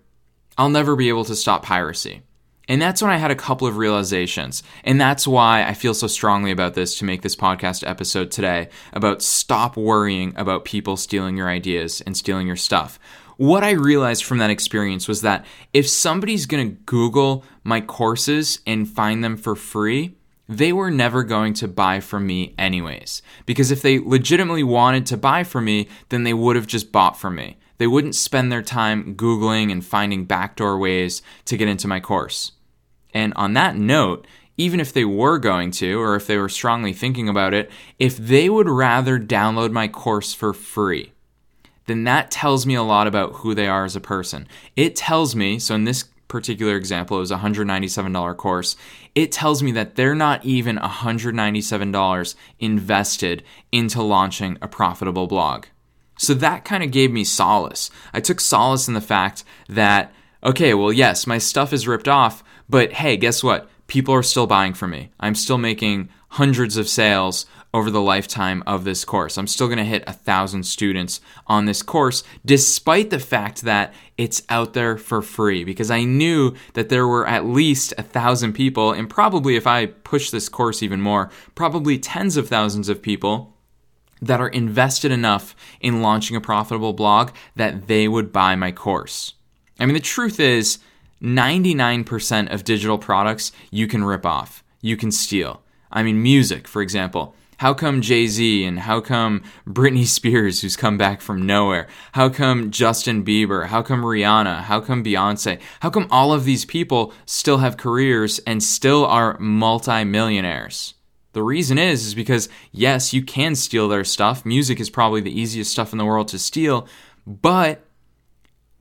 I'll 0.57 0.69
never 0.69 0.95
be 0.95 1.09
able 1.09 1.25
to 1.25 1.35
stop 1.35 1.63
piracy. 1.63 2.21
And 2.69 2.79
that's 2.79 3.01
when 3.01 3.11
I 3.11 3.17
had 3.17 3.31
a 3.31 3.35
couple 3.35 3.67
of 3.67 3.77
realizations. 3.77 4.61
And 4.83 5.01
that's 5.01 5.27
why 5.27 5.63
I 5.63 5.73
feel 5.73 5.95
so 5.95 6.05
strongly 6.05 6.51
about 6.51 6.75
this 6.75 6.99
to 6.99 7.05
make 7.05 7.23
this 7.23 7.35
podcast 7.35 7.85
episode 7.85 8.29
today 8.29 8.69
about 8.93 9.23
stop 9.23 9.75
worrying 9.75 10.33
about 10.37 10.65
people 10.65 10.95
stealing 10.95 11.35
your 11.35 11.49
ideas 11.49 11.99
and 12.01 12.15
stealing 12.15 12.45
your 12.45 12.55
stuff. 12.55 12.99
What 13.37 13.63
I 13.63 13.71
realized 13.71 14.23
from 14.23 14.37
that 14.37 14.51
experience 14.51 15.07
was 15.07 15.21
that 15.21 15.45
if 15.73 15.89
somebody's 15.89 16.45
going 16.45 16.69
to 16.69 16.75
Google 16.83 17.43
my 17.63 17.81
courses 17.81 18.59
and 18.67 18.87
find 18.87 19.23
them 19.23 19.35
for 19.35 19.55
free, 19.55 20.15
they 20.47 20.71
were 20.71 20.91
never 20.91 21.23
going 21.23 21.53
to 21.55 21.67
buy 21.67 21.99
from 21.99 22.27
me 22.27 22.53
anyways. 22.57 23.23
Because 23.45 23.71
if 23.71 23.81
they 23.81 23.97
legitimately 23.97 24.63
wanted 24.63 25.07
to 25.07 25.17
buy 25.17 25.43
from 25.43 25.65
me, 25.65 25.87
then 26.09 26.23
they 26.23 26.33
would 26.33 26.55
have 26.55 26.67
just 26.67 26.91
bought 26.91 27.17
from 27.17 27.35
me. 27.35 27.57
They 27.77 27.87
wouldn't 27.87 28.15
spend 28.15 28.51
their 28.51 28.61
time 28.61 29.15
Googling 29.15 29.71
and 29.71 29.85
finding 29.85 30.25
backdoor 30.25 30.77
ways 30.77 31.21
to 31.45 31.57
get 31.57 31.69
into 31.69 31.87
my 31.87 31.99
course. 31.99 32.51
And 33.13 33.33
on 33.35 33.53
that 33.53 33.75
note, 33.75 34.25
even 34.57 34.79
if 34.79 34.91
they 34.91 35.05
were 35.05 35.37
going 35.37 35.71
to, 35.71 35.99
or 35.99 36.15
if 36.15 36.27
they 36.27 36.37
were 36.37 36.49
strongly 36.49 36.93
thinking 36.93 37.29
about 37.29 37.53
it, 37.53 37.71
if 37.97 38.17
they 38.17 38.49
would 38.49 38.67
rather 38.67 39.17
download 39.17 39.71
my 39.71 39.87
course 39.87 40.33
for 40.33 40.53
free, 40.53 41.13
then 41.85 42.03
that 42.03 42.29
tells 42.29 42.65
me 42.65 42.75
a 42.75 42.83
lot 42.83 43.07
about 43.07 43.35
who 43.35 43.55
they 43.55 43.67
are 43.67 43.85
as 43.85 43.95
a 43.95 44.01
person. 44.01 44.47
It 44.75 44.95
tells 44.95 45.35
me, 45.35 45.59
so 45.59 45.75
in 45.75 45.85
this 45.85 46.03
particular 46.27 46.75
example, 46.75 47.17
it 47.17 47.21
was 47.21 47.31
a 47.31 47.37
$197 47.37 48.37
course. 48.37 48.75
It 49.15 49.31
tells 49.31 49.63
me 49.63 49.71
that 49.71 49.95
they're 49.95 50.13
not 50.13 50.45
even 50.45 50.77
$197 50.77 52.35
invested 52.59 53.43
into 53.71 54.01
launching 54.01 54.57
a 54.61 54.67
profitable 54.67 55.27
blog. 55.27 55.65
So 56.17 56.33
that 56.35 56.65
kind 56.65 56.83
of 56.83 56.91
gave 56.91 57.11
me 57.11 57.23
solace. 57.23 57.89
I 58.13 58.19
took 58.19 58.39
solace 58.41 58.87
in 58.87 58.93
the 58.93 59.01
fact 59.01 59.43
that, 59.67 60.13
okay, 60.43 60.73
well, 60.73 60.93
yes, 60.93 61.25
my 61.25 61.37
stuff 61.37 61.73
is 61.73 61.87
ripped 61.87 62.09
off, 62.09 62.43
but 62.69 62.93
hey, 62.93 63.17
guess 63.17 63.43
what? 63.43 63.69
People 63.87 64.13
are 64.13 64.23
still 64.23 64.47
buying 64.47 64.73
from 64.73 64.91
me. 64.91 65.11
I'm 65.19 65.35
still 65.35 65.57
making 65.57 66.09
hundreds 66.29 66.77
of 66.77 66.87
sales 66.87 67.47
over 67.73 67.91
the 67.91 68.01
lifetime 68.01 68.63
of 68.65 68.83
this 68.83 69.05
course. 69.05 69.37
I'm 69.37 69.47
still 69.47 69.67
going 69.67 69.77
to 69.77 69.83
hit 69.83 70.03
a 70.07 70.13
thousand 70.13 70.63
students 70.63 71.21
on 71.47 71.65
this 71.65 71.83
course, 71.83 72.23
despite 72.45 73.09
the 73.09 73.19
fact 73.19 73.61
that 73.63 73.93
it's 74.17 74.43
out 74.49 74.73
there 74.73 74.97
for 74.97 75.21
free, 75.21 75.63
because 75.63 75.91
I 75.91 76.03
knew 76.03 76.55
that 76.73 76.89
there 76.89 77.07
were 77.07 77.27
at 77.27 77.45
least 77.45 77.93
a 77.97 78.03
thousand 78.03 78.53
people, 78.53 78.91
and 78.91 79.09
probably 79.09 79.55
if 79.55 79.67
I 79.67 79.87
push 79.87 80.29
this 80.29 80.49
course 80.49 80.81
even 80.81 81.01
more, 81.01 81.29
probably 81.55 81.99
tens 81.99 82.37
of 82.37 82.47
thousands 82.47 82.89
of 82.89 83.01
people 83.01 83.55
that 84.21 84.41
are 84.41 84.49
invested 84.49 85.11
enough 85.11 85.55
in 85.79 86.01
launching 86.01 86.35
a 86.35 86.41
profitable 86.41 86.93
blog 86.93 87.31
that 87.55 87.87
they 87.87 88.07
would 88.07 88.33
buy 88.33 88.55
my 88.55 88.71
course. 88.71 89.33
I 89.79 89.85
mean, 89.85 89.93
the 89.93 90.01
truth 90.01 90.39
is, 90.39 90.79
99% 91.21 92.53
of 92.53 92.63
digital 92.63 92.97
products 92.97 93.51
you 93.71 93.87
can 93.87 94.03
rip 94.03 94.25
off, 94.25 94.63
you 94.81 94.97
can 94.97 95.11
steal. 95.11 95.61
I 95.91 96.03
mean, 96.03 96.21
music, 96.21 96.67
for 96.67 96.81
example. 96.81 97.35
How 97.57 97.73
come 97.73 97.99
Jay 97.99 98.27
Z 98.27 98.63
and 98.63 98.79
how 98.79 99.01
come 99.01 99.43
Britney 99.67 100.05
Spears, 100.05 100.61
who's 100.61 100.77
come 100.77 100.97
back 100.97 101.19
from 101.19 101.45
nowhere? 101.45 101.87
How 102.13 102.29
come 102.29 102.71
Justin 102.71 103.25
Bieber? 103.25 103.67
How 103.67 103.81
come 103.81 104.01
Rihanna? 104.01 104.61
How 104.61 104.79
come 104.79 105.03
Beyonce? 105.03 105.59
How 105.81 105.89
come 105.89 106.07
all 106.09 106.31
of 106.31 106.45
these 106.45 106.63
people 106.63 107.11
still 107.25 107.57
have 107.57 107.75
careers 107.75 108.39
and 108.47 108.63
still 108.63 109.05
are 109.05 109.37
multimillionaires? 109.39 110.93
The 111.33 111.43
reason 111.43 111.77
is 111.77 112.05
is 112.07 112.15
because 112.15 112.47
yes, 112.71 113.13
you 113.13 113.23
can 113.23 113.55
steal 113.55 113.89
their 113.89 114.05
stuff. 114.05 114.45
Music 114.45 114.79
is 114.79 114.89
probably 114.89 115.19
the 115.19 115.37
easiest 115.37 115.71
stuff 115.71 115.91
in 115.91 115.97
the 115.97 116.05
world 116.05 116.29
to 116.29 116.39
steal, 116.39 116.87
but 117.27 117.83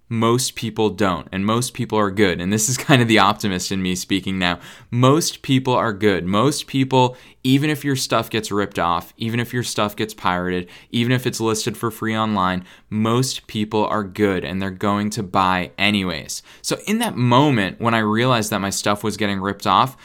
most 0.09 0.55
people 0.55 0.91
don't, 0.91 1.29
and 1.31 1.45
most 1.45 1.75
people 1.75 1.99
are 1.99 2.11
good. 2.11 2.41
And 2.41 2.53
this 2.53 2.69
is 2.69 2.77
kind 2.79 3.03
of 3.03 3.09
the 3.09 3.19
optimist 3.19 3.71
in 3.71 3.83
me 3.83 3.95
speaking 3.95 4.39
now. 4.39 4.59
Most 4.91 5.43
people 5.43 5.75
are 5.75 5.93
good. 5.93 6.25
Most 6.25 6.67
people, 6.67 7.17
even 7.45 7.71
if 7.71 7.85
your 7.85 7.97
stuff 7.97 8.31
gets 8.31 8.51
ripped 8.51 8.79
off, 8.79 9.13
even 9.17 9.41
if 9.41 9.53
your 9.53 9.63
stuff 9.63 9.97
gets 9.97 10.15
pirated, 10.15 10.69
even 10.91 11.13
if 11.13 11.27
it's 11.27 11.41
listed 11.41 11.77
for 11.77 11.91
free 11.91 12.17
online, 12.17 12.65
most 12.91 13.47
people 13.47 13.87
are 13.87 14.05
good 14.05 14.45
and 14.45 14.61
they're 14.61 14.71
going 14.71 15.11
to 15.11 15.23
buy 15.23 15.73
anyways. 15.79 16.43
So, 16.63 16.79
in 16.87 16.99
that 16.99 17.17
moment 17.17 17.81
when 17.81 17.95
I 17.95 17.99
realized 17.99 18.51
that 18.51 18.61
my 18.61 18.71
stuff 18.71 19.05
was 19.05 19.17
getting 19.17 19.41
ripped 19.41 19.67
off, 19.67 19.97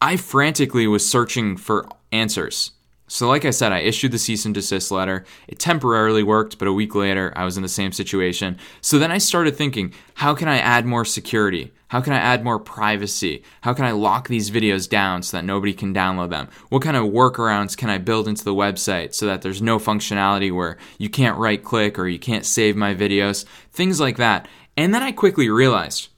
I 0.00 0.16
frantically 0.16 0.86
was 0.86 1.08
searching 1.08 1.56
for 1.56 1.88
answers. 2.12 2.72
So, 3.08 3.26
like 3.26 3.44
I 3.44 3.50
said, 3.50 3.72
I 3.72 3.80
issued 3.80 4.12
the 4.12 4.18
cease 4.18 4.44
and 4.44 4.54
desist 4.54 4.90
letter. 4.90 5.24
It 5.48 5.58
temporarily 5.58 6.22
worked, 6.22 6.58
but 6.58 6.68
a 6.68 6.72
week 6.72 6.94
later, 6.94 7.32
I 7.34 7.44
was 7.44 7.56
in 7.56 7.62
the 7.62 7.68
same 7.68 7.90
situation. 7.90 8.58
So 8.82 8.98
then 8.98 9.10
I 9.10 9.18
started 9.18 9.56
thinking, 9.56 9.94
how 10.14 10.34
can 10.34 10.46
I 10.46 10.58
add 10.58 10.86
more 10.86 11.04
security? 11.04 11.72
How 11.88 12.02
can 12.02 12.12
I 12.12 12.18
add 12.18 12.44
more 12.44 12.58
privacy? 12.58 13.42
How 13.62 13.72
can 13.72 13.86
I 13.86 13.92
lock 13.92 14.28
these 14.28 14.50
videos 14.50 14.88
down 14.88 15.22
so 15.22 15.38
that 15.38 15.44
nobody 15.44 15.72
can 15.72 15.94
download 15.94 16.28
them? 16.28 16.48
What 16.68 16.82
kind 16.82 16.98
of 16.98 17.06
workarounds 17.06 17.76
can 17.76 17.88
I 17.88 17.96
build 17.96 18.28
into 18.28 18.44
the 18.44 18.54
website 18.54 19.14
so 19.14 19.24
that 19.24 19.40
there's 19.40 19.62
no 19.62 19.78
functionality 19.78 20.54
where 20.54 20.76
you 20.98 21.08
can't 21.08 21.38
right 21.38 21.62
click 21.62 21.98
or 21.98 22.06
you 22.06 22.18
can't 22.18 22.44
save 22.44 22.76
my 22.76 22.94
videos? 22.94 23.46
Things 23.72 24.00
like 24.00 24.18
that. 24.18 24.46
And 24.76 24.94
then 24.94 25.02
I 25.02 25.12
quickly 25.12 25.48
realized 25.48 26.08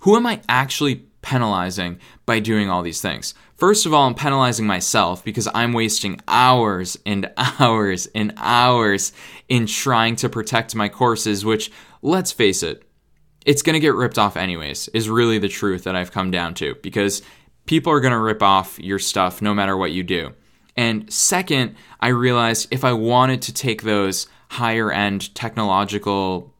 who 0.00 0.16
am 0.16 0.26
I 0.26 0.40
actually 0.48 1.05
penalizing 1.26 1.98
by 2.24 2.38
doing 2.38 2.70
all 2.70 2.82
these 2.82 3.00
things? 3.00 3.34
First 3.56 3.84
of 3.84 3.92
all, 3.92 4.06
I'm 4.06 4.14
penalizing 4.14 4.66
myself 4.66 5.24
because 5.24 5.48
I'm 5.52 5.72
wasting 5.72 6.20
hours 6.28 6.96
and 7.04 7.30
hours 7.58 8.06
and 8.14 8.32
hours 8.36 9.12
in 9.48 9.66
trying 9.66 10.16
to 10.16 10.28
protect 10.28 10.74
my 10.74 10.88
courses, 10.88 11.44
which, 11.44 11.72
let's 12.02 12.32
face 12.32 12.62
it, 12.62 12.82
it's 13.44 13.62
going 13.62 13.74
to 13.74 13.80
get 13.80 13.94
ripped 13.94 14.18
off 14.18 14.36
anyways, 14.36 14.88
is 14.88 15.08
really 15.08 15.38
the 15.38 15.48
truth 15.48 15.84
that 15.84 15.96
I've 15.96 16.12
come 16.12 16.30
down 16.30 16.54
to 16.54 16.74
because 16.82 17.22
people 17.66 17.92
are 17.92 18.00
going 18.00 18.12
to 18.12 18.18
rip 18.18 18.42
off 18.42 18.78
your 18.78 18.98
stuff 18.98 19.42
no 19.42 19.54
matter 19.54 19.76
what 19.76 19.92
you 19.92 20.02
do. 20.02 20.32
And 20.76 21.10
second, 21.12 21.76
I 22.00 22.08
realized 22.08 22.68
if 22.70 22.84
I 22.84 22.92
wanted 22.92 23.42
to 23.42 23.54
take 23.54 23.82
those 23.82 24.26
higher 24.50 24.92
end 24.92 25.34
technological 25.34 26.52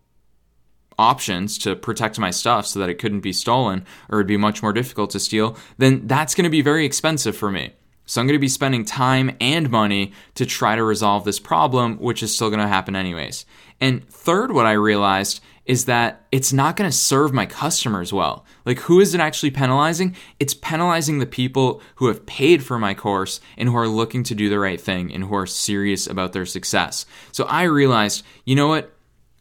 options 0.99 1.59
to 1.59 1.77
protect 1.77 2.19
my 2.19 2.31
stuff 2.31 2.67
so 2.67 2.79
that 2.79 2.89
it 2.89 2.99
couldn't 2.99 3.21
be 3.21 3.33
stolen 3.33 3.85
or 4.09 4.19
it'd 4.19 4.27
be 4.27 4.37
much 4.37 4.63
more 4.63 4.73
difficult 4.73 5.11
to 5.11 5.21
steal, 5.21 5.57
then 5.79 6.07
that's 6.07 6.35
going 6.35 6.45
to 6.45 6.51
be 6.51 6.63
very 6.63 6.85
expensive 6.85 7.37
for 7.37 7.51
me. 7.51 7.73
So 8.07 8.21
I'm 8.21 8.27
going 8.29 8.39
to 8.39 8.41
be 8.41 8.49
spending 8.49 8.85
time 8.85 9.37
and 9.41 9.69
money 9.69 10.13
to 10.37 10.47
try 10.47 10.77
to 10.77 10.85
resolve 10.85 11.25
this 11.25 11.41
problem, 11.41 11.99
which 11.99 12.23
is 12.23 12.33
still 12.33 12.51
going 12.51 12.61
to 12.61 12.69
happen 12.69 12.95
anyways. 12.95 13.45
And 13.81 14.09
third, 14.09 14.53
what 14.53 14.65
I 14.65 14.73
realized 14.73 15.41
is 15.67 15.87
that 15.87 16.25
it's 16.31 16.53
not 16.53 16.77
going 16.77 16.89
to 16.89 16.97
serve 16.97 17.33
my 17.33 17.45
customers 17.45 18.13
well. 18.13 18.47
Like, 18.65 18.79
who 18.79 19.01
is 19.01 19.13
it 19.15 19.21
actually 19.21 19.51
penalizing? 19.51 20.15
It's 20.39 20.55
penalizing 20.55 21.19
the 21.19 21.27
people 21.27 21.83
who 21.97 22.07
have 22.07 22.25
paid 22.25 22.63
for 22.63 22.79
my 22.79 22.95
course 22.95 23.41
and 23.57 23.69
who 23.69 23.77
are 23.77 23.89
looking 23.89 24.23
to 24.25 24.37
do 24.37 24.49
the 24.49 24.61
right 24.61 24.81
thing 24.81 25.13
and 25.13 25.25
who 25.25 25.35
are 25.35 25.47
serious 25.47 26.07
about 26.07 26.33
their 26.33 26.47
success. 26.47 27.05
So 27.33 27.45
I 27.47 27.65
realized, 27.65 28.25
you 28.45 28.55
know 28.55 28.69
what? 28.69 28.93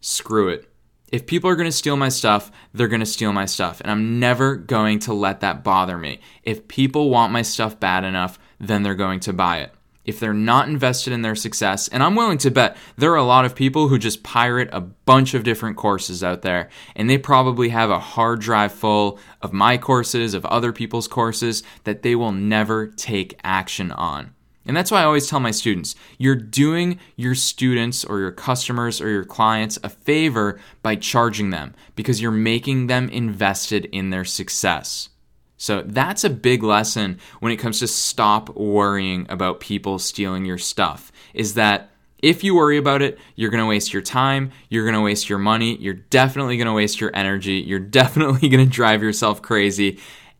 Screw 0.01 0.49
it 0.49 0.67
if 1.15 1.25
people 1.25 1.49
are 1.49 1.55
going 1.55 1.65
to 1.65 1.71
steal 1.71 1.95
my 1.95 2.09
stuff, 2.09 2.51
they're 2.73 2.89
going 2.89 2.99
to 2.99 3.05
steal 3.05 3.31
my 3.31 3.45
stuff. 3.45 3.79
And 3.79 3.89
I'm 3.89 4.19
never 4.19 4.57
going 4.57 4.99
to 4.99 5.13
let 5.13 5.39
that 5.39 5.63
bother 5.63 5.97
me. 5.97 6.19
If 6.43 6.67
people 6.67 7.09
want 7.09 7.31
my 7.31 7.41
stuff 7.41 7.79
bad 7.79 8.03
enough, 8.03 8.37
then 8.59 8.83
they're 8.83 8.95
going 8.95 9.21
to 9.21 9.31
buy 9.31 9.59
it. 9.59 9.71
If 10.03 10.19
they're 10.19 10.33
not 10.33 10.67
invested 10.67 11.13
in 11.13 11.21
their 11.21 11.33
success, 11.33 11.87
and 11.87 12.03
I'm 12.03 12.15
willing 12.15 12.37
to 12.39 12.51
bet 12.51 12.75
there 12.97 13.13
are 13.13 13.15
a 13.15 13.23
lot 13.23 13.45
of 13.45 13.55
people 13.55 13.87
who 13.87 13.97
just 13.97 14.23
pirate 14.23 14.67
a 14.73 14.81
bunch 14.81 15.33
of 15.33 15.45
different 15.45 15.77
courses 15.77 16.21
out 16.21 16.41
there, 16.41 16.69
and 16.97 17.09
they 17.09 17.17
probably 17.17 17.69
have 17.69 17.89
a 17.89 17.97
hard 17.97 18.41
drive 18.41 18.73
full 18.73 19.17
of 19.41 19.53
my 19.53 19.77
courses, 19.77 20.33
of 20.33 20.45
other 20.45 20.73
people's 20.73 21.07
courses 21.07 21.63
that 21.85 22.01
they 22.01 22.13
will 22.13 22.33
never 22.33 22.87
take 22.87 23.39
action 23.41 23.93
on. 23.93 24.34
And 24.65 24.75
that's 24.75 24.89
why 24.89 25.01
I 25.01 25.05
always 25.05 25.29
tell 25.29 25.39
my 25.39 25.51
students 25.51 25.95
you're 26.17 26.35
doing 26.35 26.99
your 27.15 27.35
students 27.35 28.03
or 28.03 28.19
your 28.19 28.31
customers 28.31 28.99
or 28.99 29.09
your 29.09 29.25
clients 29.25 29.77
a 29.83 29.89
favor 29.89 30.59
by 30.81 30.95
charging 30.95 31.51
them 31.51 31.73
because 31.95 32.21
you're 32.21 32.31
making 32.31 32.87
them 32.87 33.09
invested 33.09 33.85
in 33.91 34.09
their 34.09 34.25
success. 34.25 35.09
So 35.57 35.83
that's 35.83 36.23
a 36.23 36.29
big 36.29 36.63
lesson 36.63 37.19
when 37.39 37.51
it 37.51 37.57
comes 37.57 37.79
to 37.79 37.87
stop 37.87 38.49
worrying 38.55 39.25
about 39.29 39.59
people 39.59 39.99
stealing 39.99 40.45
your 40.45 40.57
stuff 40.57 41.11
is 41.33 41.53
that 41.53 41.91
if 42.21 42.43
you 42.43 42.55
worry 42.55 42.77
about 42.77 43.01
it, 43.01 43.19
you're 43.35 43.51
going 43.51 43.63
to 43.63 43.67
waste 43.67 43.93
your 43.93 44.01
time, 44.01 44.51
you're 44.69 44.83
going 44.83 44.95
to 44.95 45.01
waste 45.01 45.29
your 45.29 45.37
money, 45.37 45.77
you're 45.77 45.93
definitely 45.93 46.57
going 46.57 46.67
to 46.67 46.73
waste 46.73 46.99
your 46.99 47.11
energy, 47.13 47.63
you're 47.65 47.79
definitely 48.01 48.49
going 48.49 48.65
to 48.65 48.71
drive 48.71 49.03
yourself 49.03 49.41
crazy, 49.41 49.99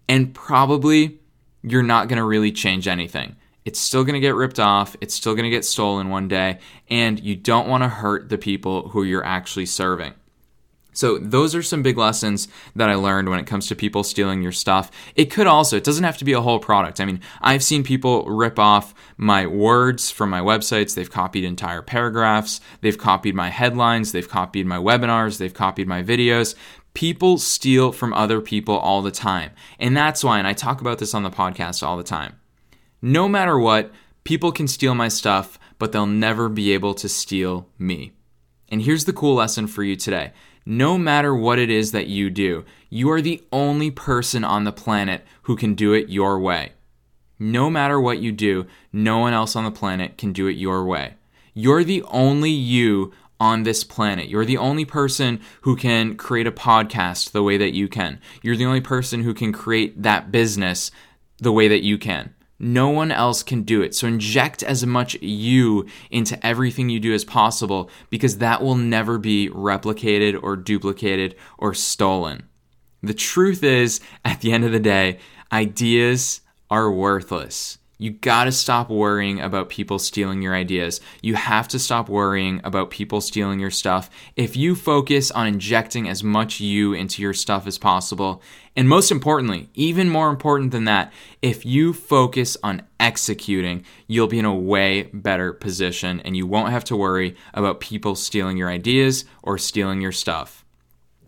and 0.10 0.34
probably 0.34 1.20
you're 1.62 1.84
not 1.84 2.08
going 2.08 2.18
to 2.18 2.24
really 2.24 2.52
change 2.52 2.88
anything 2.88 3.36
it's 3.66 3.80
still 3.80 4.04
going 4.04 4.14
to 4.14 4.20
get 4.20 4.36
ripped 4.36 4.60
off. 4.60 4.96
It's 5.02 5.14
still 5.14 5.34
going 5.34 5.44
to 5.44 5.50
get 5.50 5.66
stolen 5.66 6.10
one 6.10 6.28
day. 6.28 6.60
And 6.90 7.20
you 7.20 7.36
don't 7.36 7.68
want 7.68 7.84
to 7.84 7.90
hurt 7.90 8.30
the 8.30 8.38
people 8.38 8.90
who 8.90 9.04
you're 9.04 9.26
actually 9.26 9.66
serving. 9.66 10.14
So, 10.94 11.18
those 11.18 11.54
are 11.56 11.62
some 11.62 11.84
big 11.84 11.98
lessons 11.98 12.48
that 12.74 12.90
I 12.90 12.96
learned 12.96 13.28
when 13.28 13.38
it 13.38 13.48
comes 13.48 13.68
to 13.68 13.76
people 13.76 14.02
stealing 14.02 14.42
your 14.42 14.54
stuff. 14.54 14.90
It 15.18 15.26
could 15.26 15.46
also, 15.46 15.76
it 15.76 15.84
doesn't 15.84 16.06
have 16.06 16.18
to 16.20 16.26
be 16.26 16.32
a 16.32 16.40
whole 16.40 16.60
product. 16.60 17.02
I 17.02 17.06
mean, 17.06 17.20
I've 17.42 17.64
seen 17.64 17.84
people 17.84 18.24
rip 18.24 18.58
off 18.58 18.94
my 19.18 19.46
words 19.46 20.10
from 20.10 20.30
my 20.30 20.40
websites. 20.40 20.96
They've 20.96 21.12
copied 21.12 21.44
entire 21.44 21.82
paragraphs. 21.82 22.62
They've 22.80 22.98
copied 22.98 23.36
my 23.36 23.50
headlines. 23.50 24.14
They've 24.14 24.30
copied 24.30 24.68
my 24.68 24.78
webinars. 24.78 25.38
They've 25.38 25.54
copied 25.54 25.90
my 25.90 26.02
videos 26.02 26.56
People 26.96 27.38
steal 27.38 27.92
from 27.92 28.14
other 28.14 28.40
people 28.40 28.78
all 28.78 29.02
the 29.02 29.12
time. 29.12 29.52
And 29.80 29.96
that's 29.96 30.24
why, 30.24 30.40
and 30.40 30.48
I 30.48 30.54
talk 30.54 30.80
about 30.80 30.98
this 30.98 31.14
on 31.14 31.24
the 31.24 31.30
podcast 31.30 31.86
all 31.86 31.98
the 31.98 32.04
time. 32.04 32.40
No 33.08 33.30
matter 33.30 33.60
what, 33.60 33.92
people 34.24 34.52
can 34.52 34.68
steal 34.68 34.96
my 34.96 35.10
stuff, 35.10 35.60
but 35.78 35.92
they'll 35.92 36.08
never 36.08 36.50
be 36.50 36.72
able 36.72 36.96
to 36.96 37.08
steal 37.08 37.70
me. 37.78 38.14
And 38.68 38.82
here's 38.82 39.06
the 39.06 39.14
cool 39.14 39.36
lesson 39.36 39.68
for 39.68 39.84
you 39.84 39.96
today. 39.96 40.34
No 40.66 40.98
matter 40.98 41.36
what 41.36 41.60
it 41.60 41.70
is 41.70 41.92
that 41.92 42.08
you 42.08 42.32
do, 42.32 42.66
you 42.90 43.12
are 43.12 43.22
the 43.22 43.44
only 43.52 43.92
person 43.92 44.44
on 44.44 44.64
the 44.64 44.72
planet 44.72 45.24
who 45.44 45.56
can 45.56 45.76
do 45.76 45.94
it 45.94 46.10
your 46.10 46.40
way. 46.40 46.72
No 47.38 47.70
matter 47.70 48.02
what 48.02 48.22
you 48.22 48.32
do, 48.32 48.66
no 48.92 49.20
one 49.20 49.34
else 49.34 49.56
on 49.56 49.66
the 49.66 49.70
planet 49.70 50.18
can 50.18 50.34
do 50.34 50.48
it 50.48 50.58
your 50.58 50.84
way. 50.84 51.14
You're 51.54 51.84
the 51.84 52.02
only 52.08 52.50
you 52.50 53.14
on 53.40 53.62
this 53.62 53.84
planet. 53.84 54.30
You're 54.30 54.46
the 54.46 54.58
only 54.58 54.84
person 54.84 55.42
who 55.62 55.76
can 55.76 56.18
create 56.18 56.48
a 56.48 56.52
podcast 56.52 57.34
the 57.34 57.44
way 57.44 57.58
that 57.58 57.76
you 57.76 57.88
can. 57.88 58.20
You're 58.42 58.58
the 58.58 58.66
only 58.66 58.82
person 58.82 59.22
who 59.22 59.36
can 59.36 59.54
create 59.54 60.02
that 60.02 60.32
business 60.32 60.90
the 61.38 61.52
way 61.52 61.68
that 61.68 61.84
you 61.84 62.00
can. 62.00 62.34
No 62.58 62.90
one 62.90 63.12
else 63.12 63.44
can 63.44 63.64
do 63.64 63.82
it. 63.82 63.94
So 63.94 64.08
inject 64.08 64.64
as 64.64 64.86
much 64.86 65.16
you 65.22 65.86
into 66.10 66.44
everything 66.46 66.90
you 66.90 67.00
do 67.00 67.14
as 67.14 67.26
possible 67.26 67.90
because 68.10 68.38
that 68.38 68.62
will 68.62 68.76
never 68.76 69.18
be 69.18 69.50
replicated 69.50 70.42
or 70.42 70.56
duplicated 70.56 71.36
or 71.58 71.74
stolen. 71.74 72.48
The 73.04 73.14
truth 73.14 73.64
is, 73.64 74.00
at 74.24 74.42
the 74.42 74.52
end 74.52 74.64
of 74.64 74.72
the 74.72 74.80
day, 74.80 75.20
ideas 75.52 76.42
are 76.70 76.92
worthless. 76.92 77.78
You 77.98 78.12
gotta 78.12 78.52
stop 78.52 78.90
worrying 78.90 79.40
about 79.40 79.70
people 79.70 80.00
stealing 80.00 80.42
your 80.42 80.54
ideas. 80.54 81.00
You 81.22 81.36
have 81.36 81.68
to 81.70 81.80
stop 81.80 82.10
worrying 82.10 82.60
about 82.64 82.90
people 82.90 83.22
stealing 83.22 83.60
your 83.60 83.72
stuff. 83.72 84.10
If 84.36 84.58
you 84.58 84.76
focus 84.76 85.32
on 85.32 85.48
injecting 85.48 86.10
as 86.10 86.22
much 86.22 86.60
you 86.60 86.94
into 86.94 87.22
your 87.22 87.34
stuff 87.34 87.66
as 87.66 87.78
possible, 87.78 88.42
and 88.76 88.90
most 88.90 89.12
importantly, 89.12 89.70
even 89.74 90.10
more 90.10 90.30
important 90.30 90.72
than 90.72 90.84
that, 90.86 91.14
if 91.42 91.66
you 91.66 91.94
focus 91.94 92.58
on 92.62 92.82
executing, 93.00 93.86
you'll 94.08 94.28
be 94.28 94.40
in 94.40 94.46
a 94.46 94.54
way 94.54 95.04
better 95.14 95.54
position 95.54 96.20
and 96.22 96.36
you 96.36 96.46
won't 96.46 96.72
have 96.72 96.84
to 96.86 96.98
worry 96.98 97.36
about 97.54 97.80
people 97.80 98.16
stealing 98.16 98.58
your 98.58 98.70
ideas 98.70 99.24
or 99.42 99.58
stealing 99.58 100.02
your 100.02 100.12
stuff. 100.12 100.65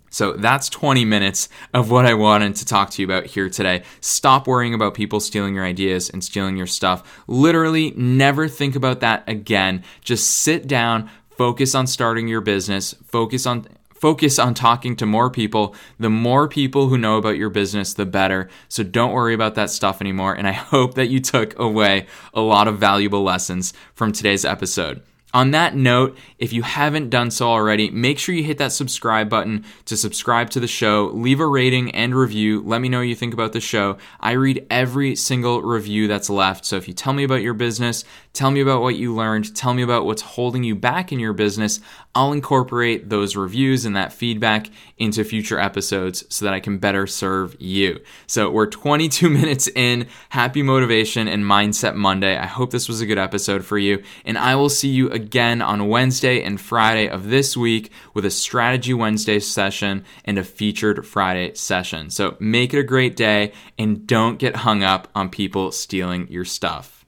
So 0.09 0.33
that's 0.33 0.69
20 0.69 1.05
minutes 1.05 1.49
of 1.73 1.91
what 1.91 2.05
I 2.05 2.13
wanted 2.13 2.55
to 2.57 2.65
talk 2.65 2.89
to 2.91 3.01
you 3.01 3.07
about 3.07 3.25
here 3.25 3.49
today. 3.49 3.83
Stop 4.01 4.47
worrying 4.47 4.73
about 4.73 4.93
people 4.93 5.19
stealing 5.19 5.55
your 5.55 5.65
ideas 5.65 6.09
and 6.09 6.23
stealing 6.23 6.57
your 6.57 6.67
stuff. 6.67 7.23
Literally, 7.27 7.91
never 7.91 8.47
think 8.47 8.75
about 8.75 9.01
that 9.01 9.27
again. 9.27 9.83
Just 10.01 10.27
sit 10.29 10.67
down, 10.67 11.09
focus 11.29 11.75
on 11.75 11.87
starting 11.87 12.27
your 12.27 12.41
business, 12.41 12.93
focus 13.05 13.45
on 13.45 13.67
focus 13.97 14.37
on 14.37 14.53
talking 14.53 14.95
to 14.95 15.05
more 15.05 15.29
people. 15.29 15.75
The 15.99 16.09
more 16.09 16.47
people 16.47 16.87
who 16.87 16.97
know 16.97 17.17
about 17.17 17.37
your 17.37 17.49
business, 17.49 17.95
the 17.95 18.05
better. 18.05 18.47
So 18.69 18.83
don't 18.83 19.11
worry 19.11 19.33
about 19.33 19.55
that 19.55 19.71
stuff 19.71 20.01
anymore. 20.01 20.35
And 20.35 20.47
I 20.47 20.51
hope 20.51 20.93
that 20.93 21.07
you 21.07 21.19
took 21.19 21.57
away 21.57 22.05
a 22.33 22.41
lot 22.41 22.67
of 22.67 22.77
valuable 22.77 23.23
lessons 23.23 23.73
from 23.95 24.11
today's 24.11 24.45
episode. 24.45 25.01
On 25.37 25.51
that 25.51 25.75
note, 25.75 26.17
if 26.39 26.51
you 26.51 26.63
haven't 26.63 27.11
done 27.11 27.29
so 27.29 27.47
already, 27.47 27.91
make 27.91 28.17
sure 28.17 28.33
you 28.33 28.43
hit 28.43 28.57
that 28.57 28.71
subscribe 28.71 29.29
button 29.29 29.65
to 29.85 29.95
subscribe 29.95 30.49
to 30.49 30.59
the 30.59 30.65
show. 30.65 31.11
Leave 31.13 31.39
a 31.39 31.45
rating 31.45 31.91
and 31.91 32.15
review. 32.15 32.63
Let 32.65 32.81
me 32.81 32.89
know 32.89 32.97
what 32.97 33.07
you 33.07 33.13
think 33.13 33.35
about 33.35 33.53
the 33.53 33.61
show. 33.61 33.99
I 34.19 34.31
read 34.31 34.65
every 34.71 35.15
single 35.15 35.61
review 35.61 36.07
that's 36.07 36.31
left. 36.31 36.65
So 36.65 36.75
if 36.75 36.87
you 36.87 36.95
tell 36.95 37.13
me 37.13 37.23
about 37.23 37.43
your 37.43 37.53
business, 37.53 38.03
tell 38.33 38.49
me 38.49 38.61
about 38.61 38.81
what 38.81 38.95
you 38.95 39.13
learned, 39.13 39.55
tell 39.55 39.75
me 39.75 39.83
about 39.83 40.07
what's 40.07 40.23
holding 40.23 40.63
you 40.63 40.73
back 40.73 41.11
in 41.11 41.19
your 41.19 41.33
business, 41.33 41.81
I'll 42.17 42.33
incorporate 42.33 43.09
those 43.09 43.35
reviews 43.35 43.85
and 43.85 43.95
that 43.95 44.11
feedback 44.11 44.71
into 44.97 45.23
future 45.23 45.59
episodes 45.59 46.23
so 46.29 46.45
that 46.45 46.53
I 46.55 46.59
can 46.59 46.79
better 46.79 47.05
serve 47.05 47.55
you. 47.59 47.99
So 48.25 48.49
we're 48.49 48.65
22 48.65 49.29
minutes 49.29 49.67
in. 49.67 50.07
Happy 50.29 50.63
Motivation 50.63 51.27
and 51.27 51.43
Mindset 51.43 51.93
Monday. 51.93 52.35
I 52.35 52.47
hope 52.47 52.71
this 52.71 52.87
was 52.87 53.01
a 53.01 53.05
good 53.05 53.19
episode 53.19 53.63
for 53.63 53.77
you, 53.77 54.01
and 54.25 54.35
I 54.35 54.55
will 54.55 54.69
see 54.69 54.89
you 54.89 55.11
again 55.27 55.61
on 55.61 55.89
Wednesday 55.89 56.41
and 56.41 56.59
Friday 56.59 57.07
of 57.09 57.29
this 57.29 57.55
week 57.57 57.91
with 58.13 58.23
a 58.23 58.31
Strategy 58.31 58.93
Wednesday 58.93 59.39
session 59.39 60.05
and 60.23 60.37
a 60.37 60.43
featured 60.43 61.05
Friday 61.05 61.53
session. 61.53 62.09
So 62.09 62.37
make 62.39 62.73
it 62.73 62.79
a 62.79 62.83
great 62.83 63.17
day 63.17 63.51
and 63.77 64.07
don't 64.07 64.39
get 64.39 64.55
hung 64.55 64.83
up 64.83 65.09
on 65.13 65.29
people 65.29 65.73
stealing 65.73 66.29
your 66.29 66.45
stuff. 66.45 67.05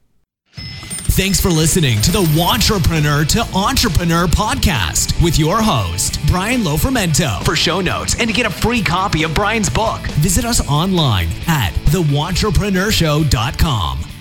Thanks 0.52 1.40
for 1.40 1.48
listening 1.48 2.02
to 2.02 2.12
the 2.12 2.20
Wantrepreneur 2.22 3.26
to 3.28 3.40
Entrepreneur 3.56 4.26
podcast 4.26 5.24
with 5.24 5.38
your 5.38 5.62
host, 5.62 6.18
Brian 6.26 6.60
Lofermento. 6.60 7.42
For 7.42 7.56
show 7.56 7.80
notes 7.80 8.20
and 8.20 8.28
to 8.28 8.34
get 8.34 8.44
a 8.44 8.50
free 8.50 8.82
copy 8.82 9.22
of 9.22 9.34
Brian's 9.34 9.70
book, 9.70 10.02
visit 10.20 10.44
us 10.44 10.60
online 10.68 11.28
at 11.46 11.72
thewantrepreneurShow.com. 11.86 14.19